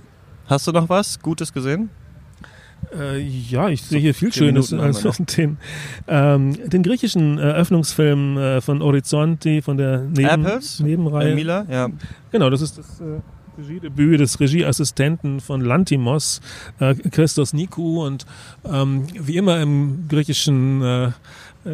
Hast 0.47 0.65
du 0.67 0.71
noch 0.71 0.89
was 0.89 1.19
Gutes 1.19 1.53
gesehen? 1.53 1.89
Äh, 2.97 3.19
ja, 3.19 3.69
ich 3.69 3.83
sehe 3.83 3.99
hier 3.99 4.13
viel 4.13 4.33
Schönes. 4.33 4.73
Also 4.73 5.11
den, 5.37 5.57
ähm, 6.07 6.57
den 6.69 6.83
griechischen 6.83 7.37
Eröffnungsfilm 7.37 8.37
äh, 8.37 8.61
von 8.61 8.81
Horizonti, 8.81 9.61
von 9.61 9.77
der 9.77 10.01
Neben 10.01 10.45
Apples? 10.45 10.79
Nebenreihe. 10.79 11.31
Äh, 11.31 11.35
Mila? 11.35 11.65
Ja. 11.69 11.89
Genau, 12.31 12.49
das 12.49 12.61
ist 12.61 12.77
das 12.77 12.99
äh, 12.99 13.21
Regiedebüt 13.59 14.19
des 14.19 14.39
Regieassistenten 14.39 15.39
von 15.39 15.61
Lantimos, 15.61 16.41
äh, 16.79 16.95
Christos 16.95 17.53
Nikou. 17.53 18.05
Und 18.05 18.25
ähm, 18.65 19.05
wie 19.13 19.37
immer 19.37 19.61
im 19.61 20.07
griechischen 20.07 20.81
äh, 20.81 21.11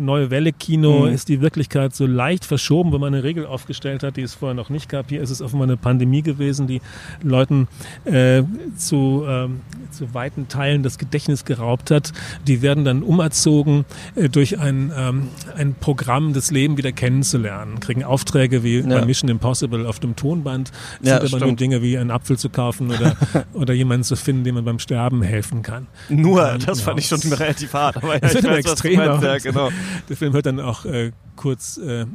Neue 0.02 0.30
Welle 0.32 0.52
Kino 0.54 1.02
Mhm. 1.08 1.14
ist 1.14 1.30
die 1.30 1.42
Wirklichkeit 1.42 1.96
so 1.96 2.06
leicht 2.06 2.46
verschoben, 2.46 2.92
wenn 2.94 3.00
man 3.02 3.14
eine 3.14 3.24
Regel 3.24 3.46
aufgestellt 3.46 4.04
hat, 4.04 4.18
die 4.18 4.22
es 4.22 4.34
vorher 4.34 4.54
noch 4.54 4.70
nicht 4.70 4.90
gab. 4.90 5.10
Hier 5.10 5.22
ist 5.22 5.30
es 5.30 5.42
offenbar 5.42 5.68
eine 5.68 5.78
Pandemie 5.78 6.22
gewesen, 6.22 6.68
die 6.68 6.82
Leuten 7.24 7.68
äh, 8.06 8.44
zu, 8.78 9.26
ähm, 9.28 9.62
zu 9.92 10.14
weiten 10.14 10.48
Teilen 10.48 10.84
das 10.84 10.98
Gedächtnis 10.98 11.46
geraubt 11.46 11.92
hat. 11.92 12.12
Die 12.48 12.62
werden 12.62 12.86
dann 12.86 13.04
umerzogen 13.04 13.86
äh, 14.16 14.30
durch 14.30 14.60
ein, 14.60 14.92
ähm, 14.96 15.28
ein 15.56 15.76
Programm, 15.80 16.34
das 16.34 16.52
Leben 16.52 16.78
wieder 16.78 16.92
kennenzulernen, 16.92 17.80
kriegen 17.80 18.04
Aufträge 18.04 18.64
wie 18.64 18.80
Ja. 18.80 19.00
bei 19.00 19.06
Mission 19.06 19.30
Impossible 19.30 19.86
auf 19.86 20.00
dem 20.00 20.16
Tonband, 20.16 20.72
sind 21.02 21.08
Ja, 21.08 21.16
aber 21.18 21.30
nur 21.30 21.40
stimmt. 21.40 21.60
Dinge 21.60 21.82
wie 21.82 21.98
einen 21.98 22.12
Apfel 22.12 22.38
zu 22.38 22.50
kaufen 22.50 22.90
oder, 22.92 23.16
oder 23.54 23.74
jemanden 23.74 24.04
zu 24.04 24.16
finden, 24.16 24.44
dem 24.44 24.56
man 24.56 24.66
beim 24.66 24.80
Sterben 24.80 25.22
helfen 25.22 25.62
kann. 25.62 25.88
Nur, 26.10 26.42
Ja, 26.42 26.58
das 26.58 26.82
fand 26.82 27.00
ich 27.00 27.08
schon 27.08 27.20
relativ 27.34 27.74
hart. 27.74 27.98
Aber 27.98 28.14
ja, 28.14 28.20
es 28.22 28.36
ich 28.36 28.44
wird 28.44 28.46
weiß, 28.54 28.66
was 28.66 28.82
du 28.82 28.88
extremer. 28.90 29.08
meinst. 29.20 29.24
Ja, 29.46 29.52
genau. 29.52 29.70
Der 30.10 30.18
Film 30.18 30.34
hört 30.34 30.46
dann 30.46 30.60
auch 30.60 30.86
äh, 30.86 31.12
kurz 31.36 31.78
äh, 31.78 32.06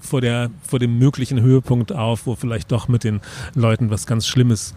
vor, 0.00 0.20
der, 0.20 0.50
vor 0.66 0.78
dem 0.78 0.98
möglichen 0.98 1.40
Höhepunkt 1.40 1.92
auf, 1.92 2.26
wo 2.26 2.34
vielleicht 2.34 2.72
doch 2.72 2.88
mit 2.88 3.04
den 3.04 3.20
Leuten 3.54 3.90
was 3.90 4.06
ganz 4.06 4.26
Schlimmes 4.26 4.74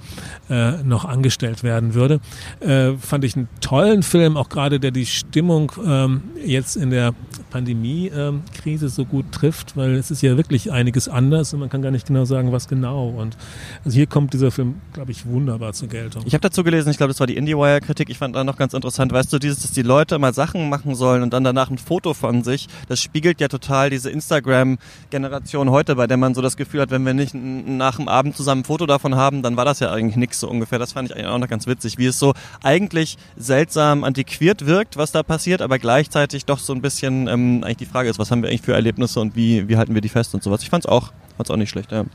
äh, 0.50 0.84
noch 0.84 1.06
angestellt 1.06 1.64
werden 1.64 1.94
würde. 1.94 2.20
Äh, 2.60 2.94
fand 2.94 3.24
ich 3.24 3.36
einen 3.36 3.48
tollen 3.62 4.04
Film, 4.04 4.38
auch 4.38 4.50
gerade 4.50 4.80
der 4.80 4.92
die 4.92 5.06
Stimmung 5.06 5.72
ähm, 5.86 6.22
jetzt 6.46 6.76
in 6.76 6.90
der 6.90 7.14
Pandemie-Krise 7.50 8.90
so 8.90 9.06
gut 9.06 9.32
trifft, 9.32 9.78
weil 9.78 9.96
es 9.96 10.12
ist 10.12 10.22
ja 10.22 10.38
wirklich 10.38 10.72
einiges 10.72 11.08
anders 11.10 11.54
und 11.54 11.60
man 11.60 11.70
kann 11.70 11.82
gar 11.82 11.92
nicht 11.92 12.08
genau 12.08 12.26
sagen, 12.26 12.52
was 12.52 12.68
genau. 12.68 13.10
Und 13.10 13.38
also 13.84 13.96
hier 13.96 14.08
kommt 14.08 14.34
dieser 14.34 14.52
Film, 14.52 14.76
glaube 14.94 15.12
ich, 15.12 15.26
wunderbar 15.26 15.74
zur 15.74 15.88
Geltung. 15.88 16.24
Ich 16.26 16.34
habe 16.34 16.42
dazu 16.42 16.64
gelesen, 16.64 16.90
ich 16.90 16.98
glaube, 16.98 17.10
das 17.10 17.20
war 17.20 17.28
die 17.28 17.38
IndieWire-Kritik. 17.38 18.10
Ich 18.10 18.18
fand 18.18 18.36
da 18.36 18.44
noch 18.44 18.58
ganz 18.58 18.74
interessant, 18.74 19.12
weißt 19.12 19.32
du, 19.34 19.40
dieses, 19.40 19.62
dass 19.62 19.72
die 19.72 19.82
Leute 19.82 20.20
mal 20.20 20.34
Sachen 20.34 20.70
machen 20.70 20.96
sollen 20.96 21.24
und 21.24 21.34
dann 21.34 21.44
danach 21.44 21.70
ein 21.70 21.78
Foto 21.78 22.14
von 22.14 22.27
sich, 22.44 22.68
das 22.88 23.02
spiegelt 23.02 23.42
ja 23.42 23.48
total 23.48 23.90
diese 23.90 24.10
Instagram-Generation 24.10 25.72
heute, 25.72 25.96
bei 25.96 26.08
der 26.08 26.18
man 26.18 26.34
so 26.34 26.42
das 26.42 26.58
Gefühl 26.58 26.82
hat, 26.82 26.92
wenn 26.92 27.06
wir 27.06 27.14
nicht 27.14 27.34
nach 27.34 27.98
dem 27.98 28.08
Abend 28.08 28.36
zusammen 28.36 28.62
ein 28.62 28.64
Foto 28.64 28.86
davon 28.86 29.16
haben, 29.16 29.42
dann 29.42 29.58
war 29.58 29.66
das 29.66 29.80
ja 29.80 29.92
eigentlich 29.92 30.16
nix 30.16 30.40
so 30.40 30.50
ungefähr. 30.50 30.80
Das 30.80 30.94
fand 30.94 31.10
ich 31.10 31.16
eigentlich 31.16 31.28
auch 31.28 31.38
noch 31.38 31.48
ganz 31.48 31.68
witzig, 31.68 31.98
wie 31.98 32.08
es 32.08 32.20
so 32.20 32.34
eigentlich 32.64 33.18
seltsam 33.38 34.04
antiquiert 34.04 34.66
wirkt, 34.66 34.98
was 34.98 35.12
da 35.12 35.24
passiert, 35.24 35.62
aber 35.62 35.80
gleichzeitig 35.80 36.46
doch 36.46 36.60
so 36.60 36.74
ein 36.74 36.82
bisschen 36.82 37.28
ähm, 37.28 37.64
eigentlich 37.64 37.78
die 37.78 37.86
Frage 37.86 38.10
ist, 38.10 38.20
was 38.20 38.32
haben 38.32 38.42
wir 38.42 38.50
eigentlich 38.50 38.62
für 38.62 38.74
Erlebnisse 38.74 39.20
und 39.20 39.36
wie, 39.36 39.68
wie 39.68 39.78
halten 39.78 39.94
wir 39.94 40.02
die 40.02 40.10
fest 40.10 40.34
und 40.34 40.44
sowas. 40.44 40.62
Ich 40.64 40.70
fand's 40.70 40.86
auch, 40.86 41.12
fand's 41.38 41.52
auch 41.52 41.58
nicht 41.58 41.70
schlecht, 41.70 41.92
ja. 41.92 42.06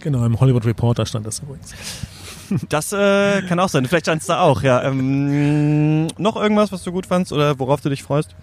Genau, 0.00 0.24
im 0.24 0.38
Hollywood 0.40 0.66
Reporter 0.66 1.06
stand 1.06 1.26
das 1.26 1.38
übrigens. 1.38 1.74
Das 2.68 2.92
äh, 2.92 3.42
kann 3.42 3.58
auch 3.60 3.68
sein. 3.68 3.86
Vielleicht 3.86 4.06
stand's 4.06 4.26
da 4.26 4.40
auch, 4.40 4.62
ja. 4.62 4.82
Ähm, 4.82 6.08
noch 6.18 6.36
irgendwas, 6.36 6.72
was 6.72 6.82
du 6.82 6.92
gut 6.92 7.06
fandst 7.06 7.32
oder 7.32 7.58
worauf 7.58 7.80
du 7.80 7.88
dich 7.88 8.02
freust? 8.02 8.34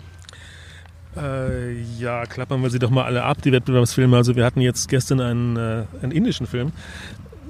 Äh, 1.21 1.73
ja, 1.99 2.25
klappern 2.25 2.61
wir 2.61 2.69
sie 2.69 2.79
doch 2.79 2.89
mal 2.89 3.03
alle 3.03 3.23
ab, 3.23 3.41
die 3.41 3.51
Wettbewerbsfilme. 3.51 4.15
Also 4.15 4.35
wir 4.35 4.45
hatten 4.45 4.61
jetzt 4.61 4.87
gestern 4.89 5.19
einen, 5.19 5.57
äh, 5.57 5.83
einen 6.01 6.11
indischen 6.11 6.47
Film. 6.47 6.71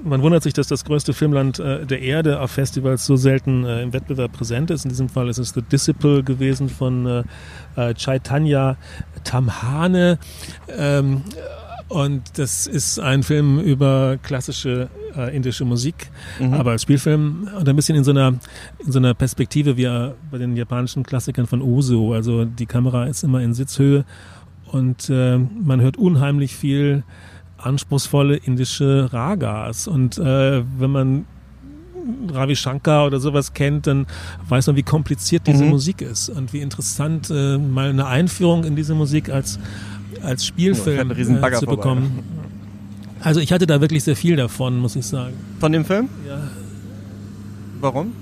Man 0.02 0.22
wundert 0.22 0.42
sich, 0.42 0.54
dass 0.54 0.66
das 0.66 0.84
größte 0.84 1.12
Filmland 1.12 1.58
äh, 1.58 1.84
der 1.84 2.00
Erde 2.00 2.40
auf 2.40 2.52
Festivals 2.52 3.04
so 3.04 3.16
selten 3.16 3.64
äh, 3.64 3.82
im 3.82 3.92
Wettbewerb 3.92 4.32
präsent 4.32 4.70
ist. 4.70 4.84
In 4.84 4.88
diesem 4.88 5.10
Fall 5.10 5.28
ist 5.28 5.38
es 5.38 5.50
The 5.50 5.62
Disciple 5.62 6.22
gewesen 6.22 6.70
von 6.70 7.24
äh, 7.76 7.94
Chaitanya 7.94 8.76
Tamhane. 9.24 10.18
Ähm, 10.68 11.22
und 11.90 12.22
das 12.38 12.66
ist 12.66 12.98
ein 12.98 13.22
Film 13.22 13.58
über 13.60 14.16
klassische 14.22 14.88
äh, 15.16 15.34
indische 15.36 15.64
Musik, 15.64 16.10
Mhm. 16.40 16.54
aber 16.54 16.70
als 16.70 16.82
Spielfilm 16.82 17.48
und 17.58 17.68
ein 17.68 17.76
bisschen 17.76 17.96
in 17.96 18.04
so 18.04 18.12
einer, 18.12 18.34
in 18.84 18.92
so 18.92 18.98
einer 18.98 19.12
Perspektive 19.12 19.76
wie 19.76 19.84
äh, 19.84 20.12
bei 20.30 20.38
den 20.38 20.56
japanischen 20.56 21.02
Klassikern 21.02 21.46
von 21.46 21.60
Ozu. 21.60 22.12
Also 22.12 22.44
die 22.46 22.66
Kamera 22.66 23.04
ist 23.06 23.22
immer 23.24 23.40
in 23.42 23.52
Sitzhöhe 23.54 24.04
und 24.72 25.10
äh, 25.10 25.36
man 25.38 25.80
hört 25.80 25.96
unheimlich 25.98 26.56
viel 26.56 27.02
anspruchsvolle 27.58 28.36
indische 28.36 29.12
Ragas. 29.12 29.86
Und 29.86 30.16
äh, 30.16 30.62
wenn 30.78 30.90
man 30.90 31.24
Ravi 32.32 32.56
Shankar 32.56 33.06
oder 33.06 33.20
sowas 33.20 33.52
kennt, 33.52 33.86
dann 33.86 34.06
weiß 34.48 34.68
man, 34.68 34.76
wie 34.76 34.82
kompliziert 34.82 35.46
diese 35.46 35.64
Mhm. 35.64 35.70
Musik 35.70 36.00
ist 36.02 36.30
und 36.30 36.52
wie 36.52 36.60
interessant 36.60 37.30
äh, 37.30 37.58
mal 37.58 37.90
eine 37.90 38.06
Einführung 38.06 38.64
in 38.64 38.76
diese 38.76 38.94
Musik 38.94 39.28
als, 39.28 39.58
als 40.22 40.42
Ja, 40.42 40.48
Spielfilm 40.48 41.10
riesen 41.10 41.36
äh, 41.42 41.52
zu 41.52 41.64
vorbei. 41.66 41.76
bekommen. 41.76 42.20
Also 43.20 43.40
ich 43.40 43.52
hatte 43.52 43.66
da 43.66 43.80
wirklich 43.80 44.02
sehr 44.04 44.16
viel 44.16 44.36
davon, 44.36 44.78
muss 44.78 44.96
ich 44.96 45.04
sagen. 45.06 45.34
Von 45.58 45.72
dem 45.72 45.84
Film? 45.84 46.08
Ja, 46.26 46.40
Warum? 47.80 48.12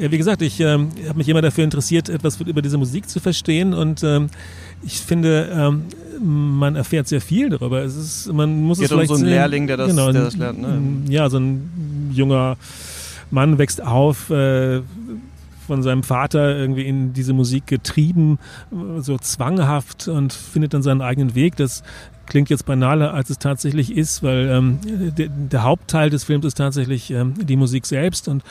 Ja, 0.00 0.10
wie 0.10 0.18
gesagt, 0.18 0.42
ich 0.42 0.58
ähm, 0.60 0.88
habe 1.08 1.18
mich 1.18 1.28
immer 1.28 1.40
dafür 1.42 1.62
interessiert, 1.64 2.08
etwas 2.08 2.40
über 2.40 2.60
diese 2.60 2.76
Musik 2.78 3.08
zu 3.08 3.20
verstehen 3.20 3.72
und 3.72 4.02
ähm, 4.02 4.28
ich 4.82 5.00
finde, 5.00 5.48
ähm, 5.52 5.82
man 6.58 6.74
erfährt 6.76 7.06
sehr 7.08 7.20
viel 7.20 7.48
darüber. 7.50 7.82
Es 7.82 7.94
ist, 7.96 8.32
man 8.32 8.62
muss 8.62 8.78
Geht 8.78 8.86
es 8.86 8.92
um 8.92 8.98
vielleicht 8.98 9.08
so 9.10 9.14
einen 9.14 9.24
sehen. 9.24 9.30
Lehrling, 9.34 9.66
der 9.68 9.76
das- 9.76 9.88
genau, 9.90 10.10
der 10.12 10.24
das 10.24 10.36
lernt, 10.36 10.60
ne? 10.60 10.80
Ja, 11.08 11.30
so 11.30 11.38
ein 11.38 12.10
junger 12.12 12.56
Mann 13.30 13.58
wächst 13.58 13.82
auf. 13.82 14.28
Äh, 14.30 14.80
von 15.66 15.82
seinem 15.82 16.02
Vater 16.02 16.56
irgendwie 16.56 16.86
in 16.86 17.12
diese 17.12 17.32
Musik 17.32 17.66
getrieben, 17.66 18.38
so 18.98 19.18
zwanghaft 19.18 20.08
und 20.08 20.32
findet 20.32 20.74
dann 20.74 20.82
seinen 20.82 21.02
eigenen 21.02 21.34
Weg. 21.34 21.56
Das 21.56 21.82
klingt 22.26 22.50
jetzt 22.50 22.66
banaler, 22.66 23.14
als 23.14 23.30
es 23.30 23.38
tatsächlich 23.38 23.96
ist, 23.96 24.22
weil 24.22 24.48
ähm, 24.48 24.78
der, 25.16 25.28
der 25.28 25.62
Hauptteil 25.62 26.10
des 26.10 26.24
Films 26.24 26.44
ist 26.44 26.56
tatsächlich 26.56 27.10
ähm, 27.10 27.34
die 27.40 27.56
Musik 27.56 27.86
selbst 27.86 28.28
und 28.28 28.42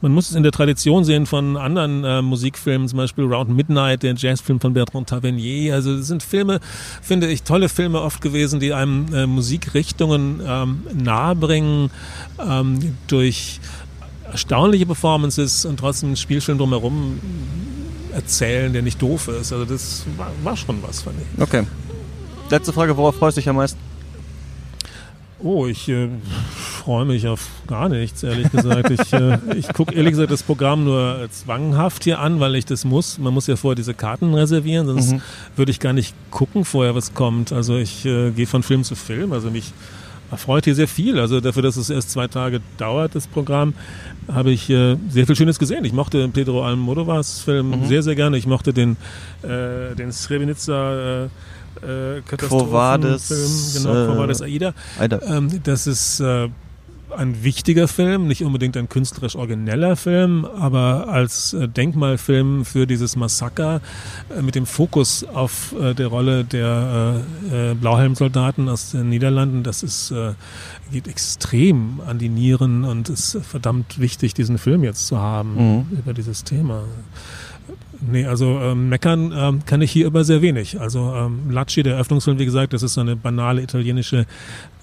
man 0.00 0.12
muss 0.12 0.30
es 0.30 0.36
in 0.36 0.42
der 0.42 0.52
Tradition 0.52 1.04
sehen 1.04 1.26
von 1.26 1.56
anderen 1.56 2.04
äh, 2.04 2.22
Musikfilmen, 2.22 2.88
zum 2.88 2.96
Beispiel 2.98 3.24
Round 3.24 3.50
Midnight, 3.50 4.02
der 4.02 4.14
Jazzfilm 4.14 4.60
von 4.60 4.72
Bertrand 4.72 5.08
Tavernier. 5.08 5.74
Also 5.74 5.96
das 5.96 6.06
sind 6.06 6.22
Filme, 6.22 6.60
finde 7.02 7.28
ich, 7.28 7.42
tolle 7.42 7.68
Filme 7.68 8.00
oft 8.00 8.20
gewesen, 8.20 8.60
die 8.60 8.72
einem 8.72 9.12
äh, 9.12 9.26
Musikrichtungen 9.26 10.40
ähm, 10.46 10.82
nahebringen 10.94 11.90
ähm, 12.38 12.96
durch 13.08 13.60
erstaunliche 14.34 14.84
Performances 14.84 15.64
und 15.64 15.78
trotzdem 15.78 16.08
einen 16.08 16.16
Spielfilm 16.16 16.58
drumherum 16.58 17.20
erzählen, 18.12 18.72
der 18.72 18.82
nicht 18.82 19.00
doof 19.00 19.28
ist. 19.28 19.52
Also 19.52 19.64
das 19.64 20.04
war, 20.16 20.32
war 20.42 20.56
schon 20.56 20.82
was, 20.82 21.02
fand 21.02 21.16
ich. 21.20 21.40
Okay. 21.40 21.62
Letzte 22.50 22.72
Frage, 22.72 22.96
worauf 22.96 23.14
freust 23.14 23.36
du 23.36 23.40
dich 23.40 23.48
am 23.48 23.56
meisten? 23.56 23.78
Oh, 25.38 25.66
ich 25.66 25.88
äh, 25.88 26.08
freue 26.82 27.04
mich 27.04 27.28
auf 27.28 27.46
gar 27.68 27.88
nichts, 27.88 28.24
ehrlich 28.24 28.50
gesagt. 28.50 28.90
Ich, 28.90 29.12
äh, 29.12 29.38
ich 29.56 29.72
gucke 29.72 29.94
ehrlich 29.94 30.12
gesagt 30.12 30.32
das 30.32 30.42
Programm 30.42 30.82
nur 30.82 31.28
zwanghaft 31.30 32.02
hier 32.02 32.18
an, 32.18 32.40
weil 32.40 32.56
ich 32.56 32.64
das 32.64 32.84
muss. 32.84 33.18
Man 33.18 33.32
muss 33.34 33.46
ja 33.46 33.54
vorher 33.54 33.76
diese 33.76 33.94
Karten 33.94 34.34
reservieren, 34.34 34.86
sonst 34.88 35.12
mhm. 35.12 35.22
würde 35.54 35.70
ich 35.70 35.78
gar 35.78 35.92
nicht 35.92 36.12
gucken 36.32 36.64
vorher, 36.64 36.96
was 36.96 37.14
kommt. 37.14 37.52
Also 37.52 37.76
ich 37.76 38.04
äh, 38.04 38.32
gehe 38.32 38.48
von 38.48 38.64
Film 38.64 38.82
zu 38.82 38.96
Film. 38.96 39.32
Also 39.32 39.52
mich 39.52 39.72
erfreut 40.34 40.64
hier 40.64 40.74
sehr 40.74 40.88
viel. 40.88 41.18
Also 41.18 41.40
dafür, 41.40 41.62
dass 41.62 41.76
es 41.76 41.90
erst 41.90 42.10
zwei 42.10 42.28
Tage 42.28 42.60
dauert, 42.76 43.14
das 43.14 43.26
Programm, 43.26 43.74
habe 44.32 44.50
ich 44.50 44.68
äh, 44.70 44.96
sehr 45.08 45.26
viel 45.26 45.36
Schönes 45.36 45.58
gesehen. 45.58 45.84
Ich 45.84 45.92
mochte 45.92 46.28
Pedro 46.28 46.64
Almodovars 46.64 47.40
Film 47.40 47.70
mhm. 47.70 47.86
sehr, 47.86 48.02
sehr 48.02 48.14
gerne. 48.14 48.36
Ich 48.36 48.46
mochte 48.46 48.72
den, 48.72 48.96
äh, 49.42 49.94
den 49.94 50.12
Srebrenica 50.12 51.24
äh, 51.24 51.28
äh, 51.82 52.22
Katastrophenfilm, 52.22 53.50
genau, 53.74 54.06
Quo 54.06 54.18
Vadis 54.18 54.42
Aida. 54.42 54.74
Aida. 54.98 55.20
Ähm, 55.26 55.60
das 55.62 55.86
ist 55.86 56.20
äh, 56.20 56.48
ein 57.16 57.44
wichtiger 57.44 57.88
Film, 57.88 58.26
nicht 58.26 58.44
unbedingt 58.44 58.76
ein 58.76 58.88
künstlerisch 58.88 59.36
origineller 59.36 59.96
Film, 59.96 60.44
aber 60.44 61.08
als 61.08 61.52
äh, 61.52 61.68
Denkmalfilm 61.68 62.64
für 62.64 62.86
dieses 62.86 63.16
Massaker 63.16 63.80
äh, 64.36 64.42
mit 64.42 64.54
dem 64.54 64.66
Fokus 64.66 65.24
auf 65.24 65.74
äh, 65.80 65.94
der 65.94 66.08
Rolle 66.08 66.44
der 66.44 67.22
Blauhelmsoldaten 67.80 68.68
aus 68.68 68.90
den 68.90 69.08
Niederlanden, 69.08 69.62
das 69.62 69.82
ist 69.82 70.12
geht 70.94 71.08
extrem 71.08 72.00
an 72.06 72.20
die 72.20 72.28
Nieren 72.28 72.84
und 72.84 73.08
ist 73.08 73.36
verdammt 73.42 73.98
wichtig, 73.98 74.32
diesen 74.32 74.58
Film 74.58 74.84
jetzt 74.84 75.08
zu 75.08 75.18
haben 75.18 75.54
mhm. 75.56 75.98
über 75.98 76.14
dieses 76.14 76.44
Thema. 76.44 76.84
Nee, 78.00 78.26
also 78.26 78.60
ähm, 78.60 78.90
meckern 78.90 79.32
ähm, 79.36 79.64
kann 79.66 79.82
ich 79.82 79.90
hier 79.90 80.06
über 80.06 80.22
sehr 80.22 80.40
wenig. 80.40 80.80
Also 80.80 81.12
ähm, 81.16 81.50
Lacci, 81.50 81.82
der 81.82 81.94
Eröffnungsfilm, 81.94 82.38
wie 82.38 82.44
gesagt, 82.44 82.74
das 82.74 82.84
ist 82.84 82.94
so 82.94 83.00
eine 83.00 83.16
banale 83.16 83.60
italienische 83.60 84.24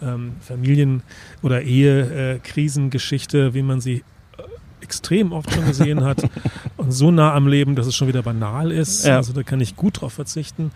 ähm, 0.01 0.33
Familien- 0.41 1.01
oder 1.43 1.61
Ehekrisengeschichte, 1.61 3.37
äh, 3.47 3.53
wie 3.53 3.61
man 3.61 3.79
sie 3.79 4.03
äh, 4.37 4.43
extrem 4.81 5.31
oft 5.31 5.49
schon 5.53 5.65
gesehen 5.65 6.03
hat 6.03 6.29
und 6.75 6.91
so 6.91 7.09
nah 7.09 7.33
am 7.33 7.47
Leben, 7.47 7.75
dass 7.75 7.87
es 7.87 7.95
schon 7.95 8.09
wieder 8.09 8.21
banal 8.21 8.69
ist. 8.69 9.05
Ja. 9.05 9.15
Also 9.15 9.31
da 9.31 9.43
kann 9.43 9.61
ich 9.61 9.77
gut 9.77 10.01
drauf 10.01 10.11
verzichten. 10.11 10.71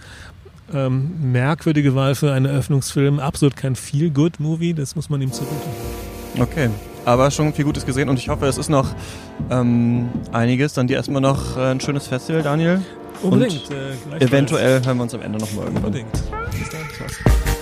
Ähm, 0.74 1.32
merkwürdige 1.32 1.96
Wahl 1.96 2.16
für 2.16 2.34
einen 2.34 2.46
Eröffnungsfilm, 2.46 3.20
absolut 3.20 3.56
kein 3.56 3.76
Feel-Good-Movie, 3.76 4.74
das 4.74 4.96
muss 4.96 5.10
man 5.10 5.22
ihm 5.22 5.32
zugute. 5.32 5.68
Okay 6.40 6.70
aber 7.06 7.32
schon 7.32 7.54
viel 7.54 7.66
Gutes 7.66 7.86
gesehen 7.86 8.10
und 8.10 8.20
ich 8.20 8.30
hoffe, 8.30 8.48
es 8.48 8.58
ist 8.58 8.70
noch 8.70 8.94
ähm, 9.50 10.10
einiges. 10.32 10.74
Dann 10.74 10.88
dir 10.88 10.98
erstmal 10.98 11.22
noch 11.22 11.58
äh, 11.58 11.72
ein 11.72 11.80
schönes 11.80 12.08
Festival, 12.08 12.42
Daniel. 12.42 12.82
Unbedingt. 13.22 13.70
Und 13.70 14.22
äh, 14.22 14.26
eventuell 14.26 14.84
hören 14.84 14.98
wir 14.98 15.04
uns 15.04 15.14
am 15.14 15.22
Ende 15.22 15.40
noch 15.40 15.52
mal 15.54 15.66
irgendwann. 15.66 15.86
Unbedingt. 15.86 16.12
Bis 16.12 16.70
dann. 16.70 16.82
Ciao. 16.96 17.55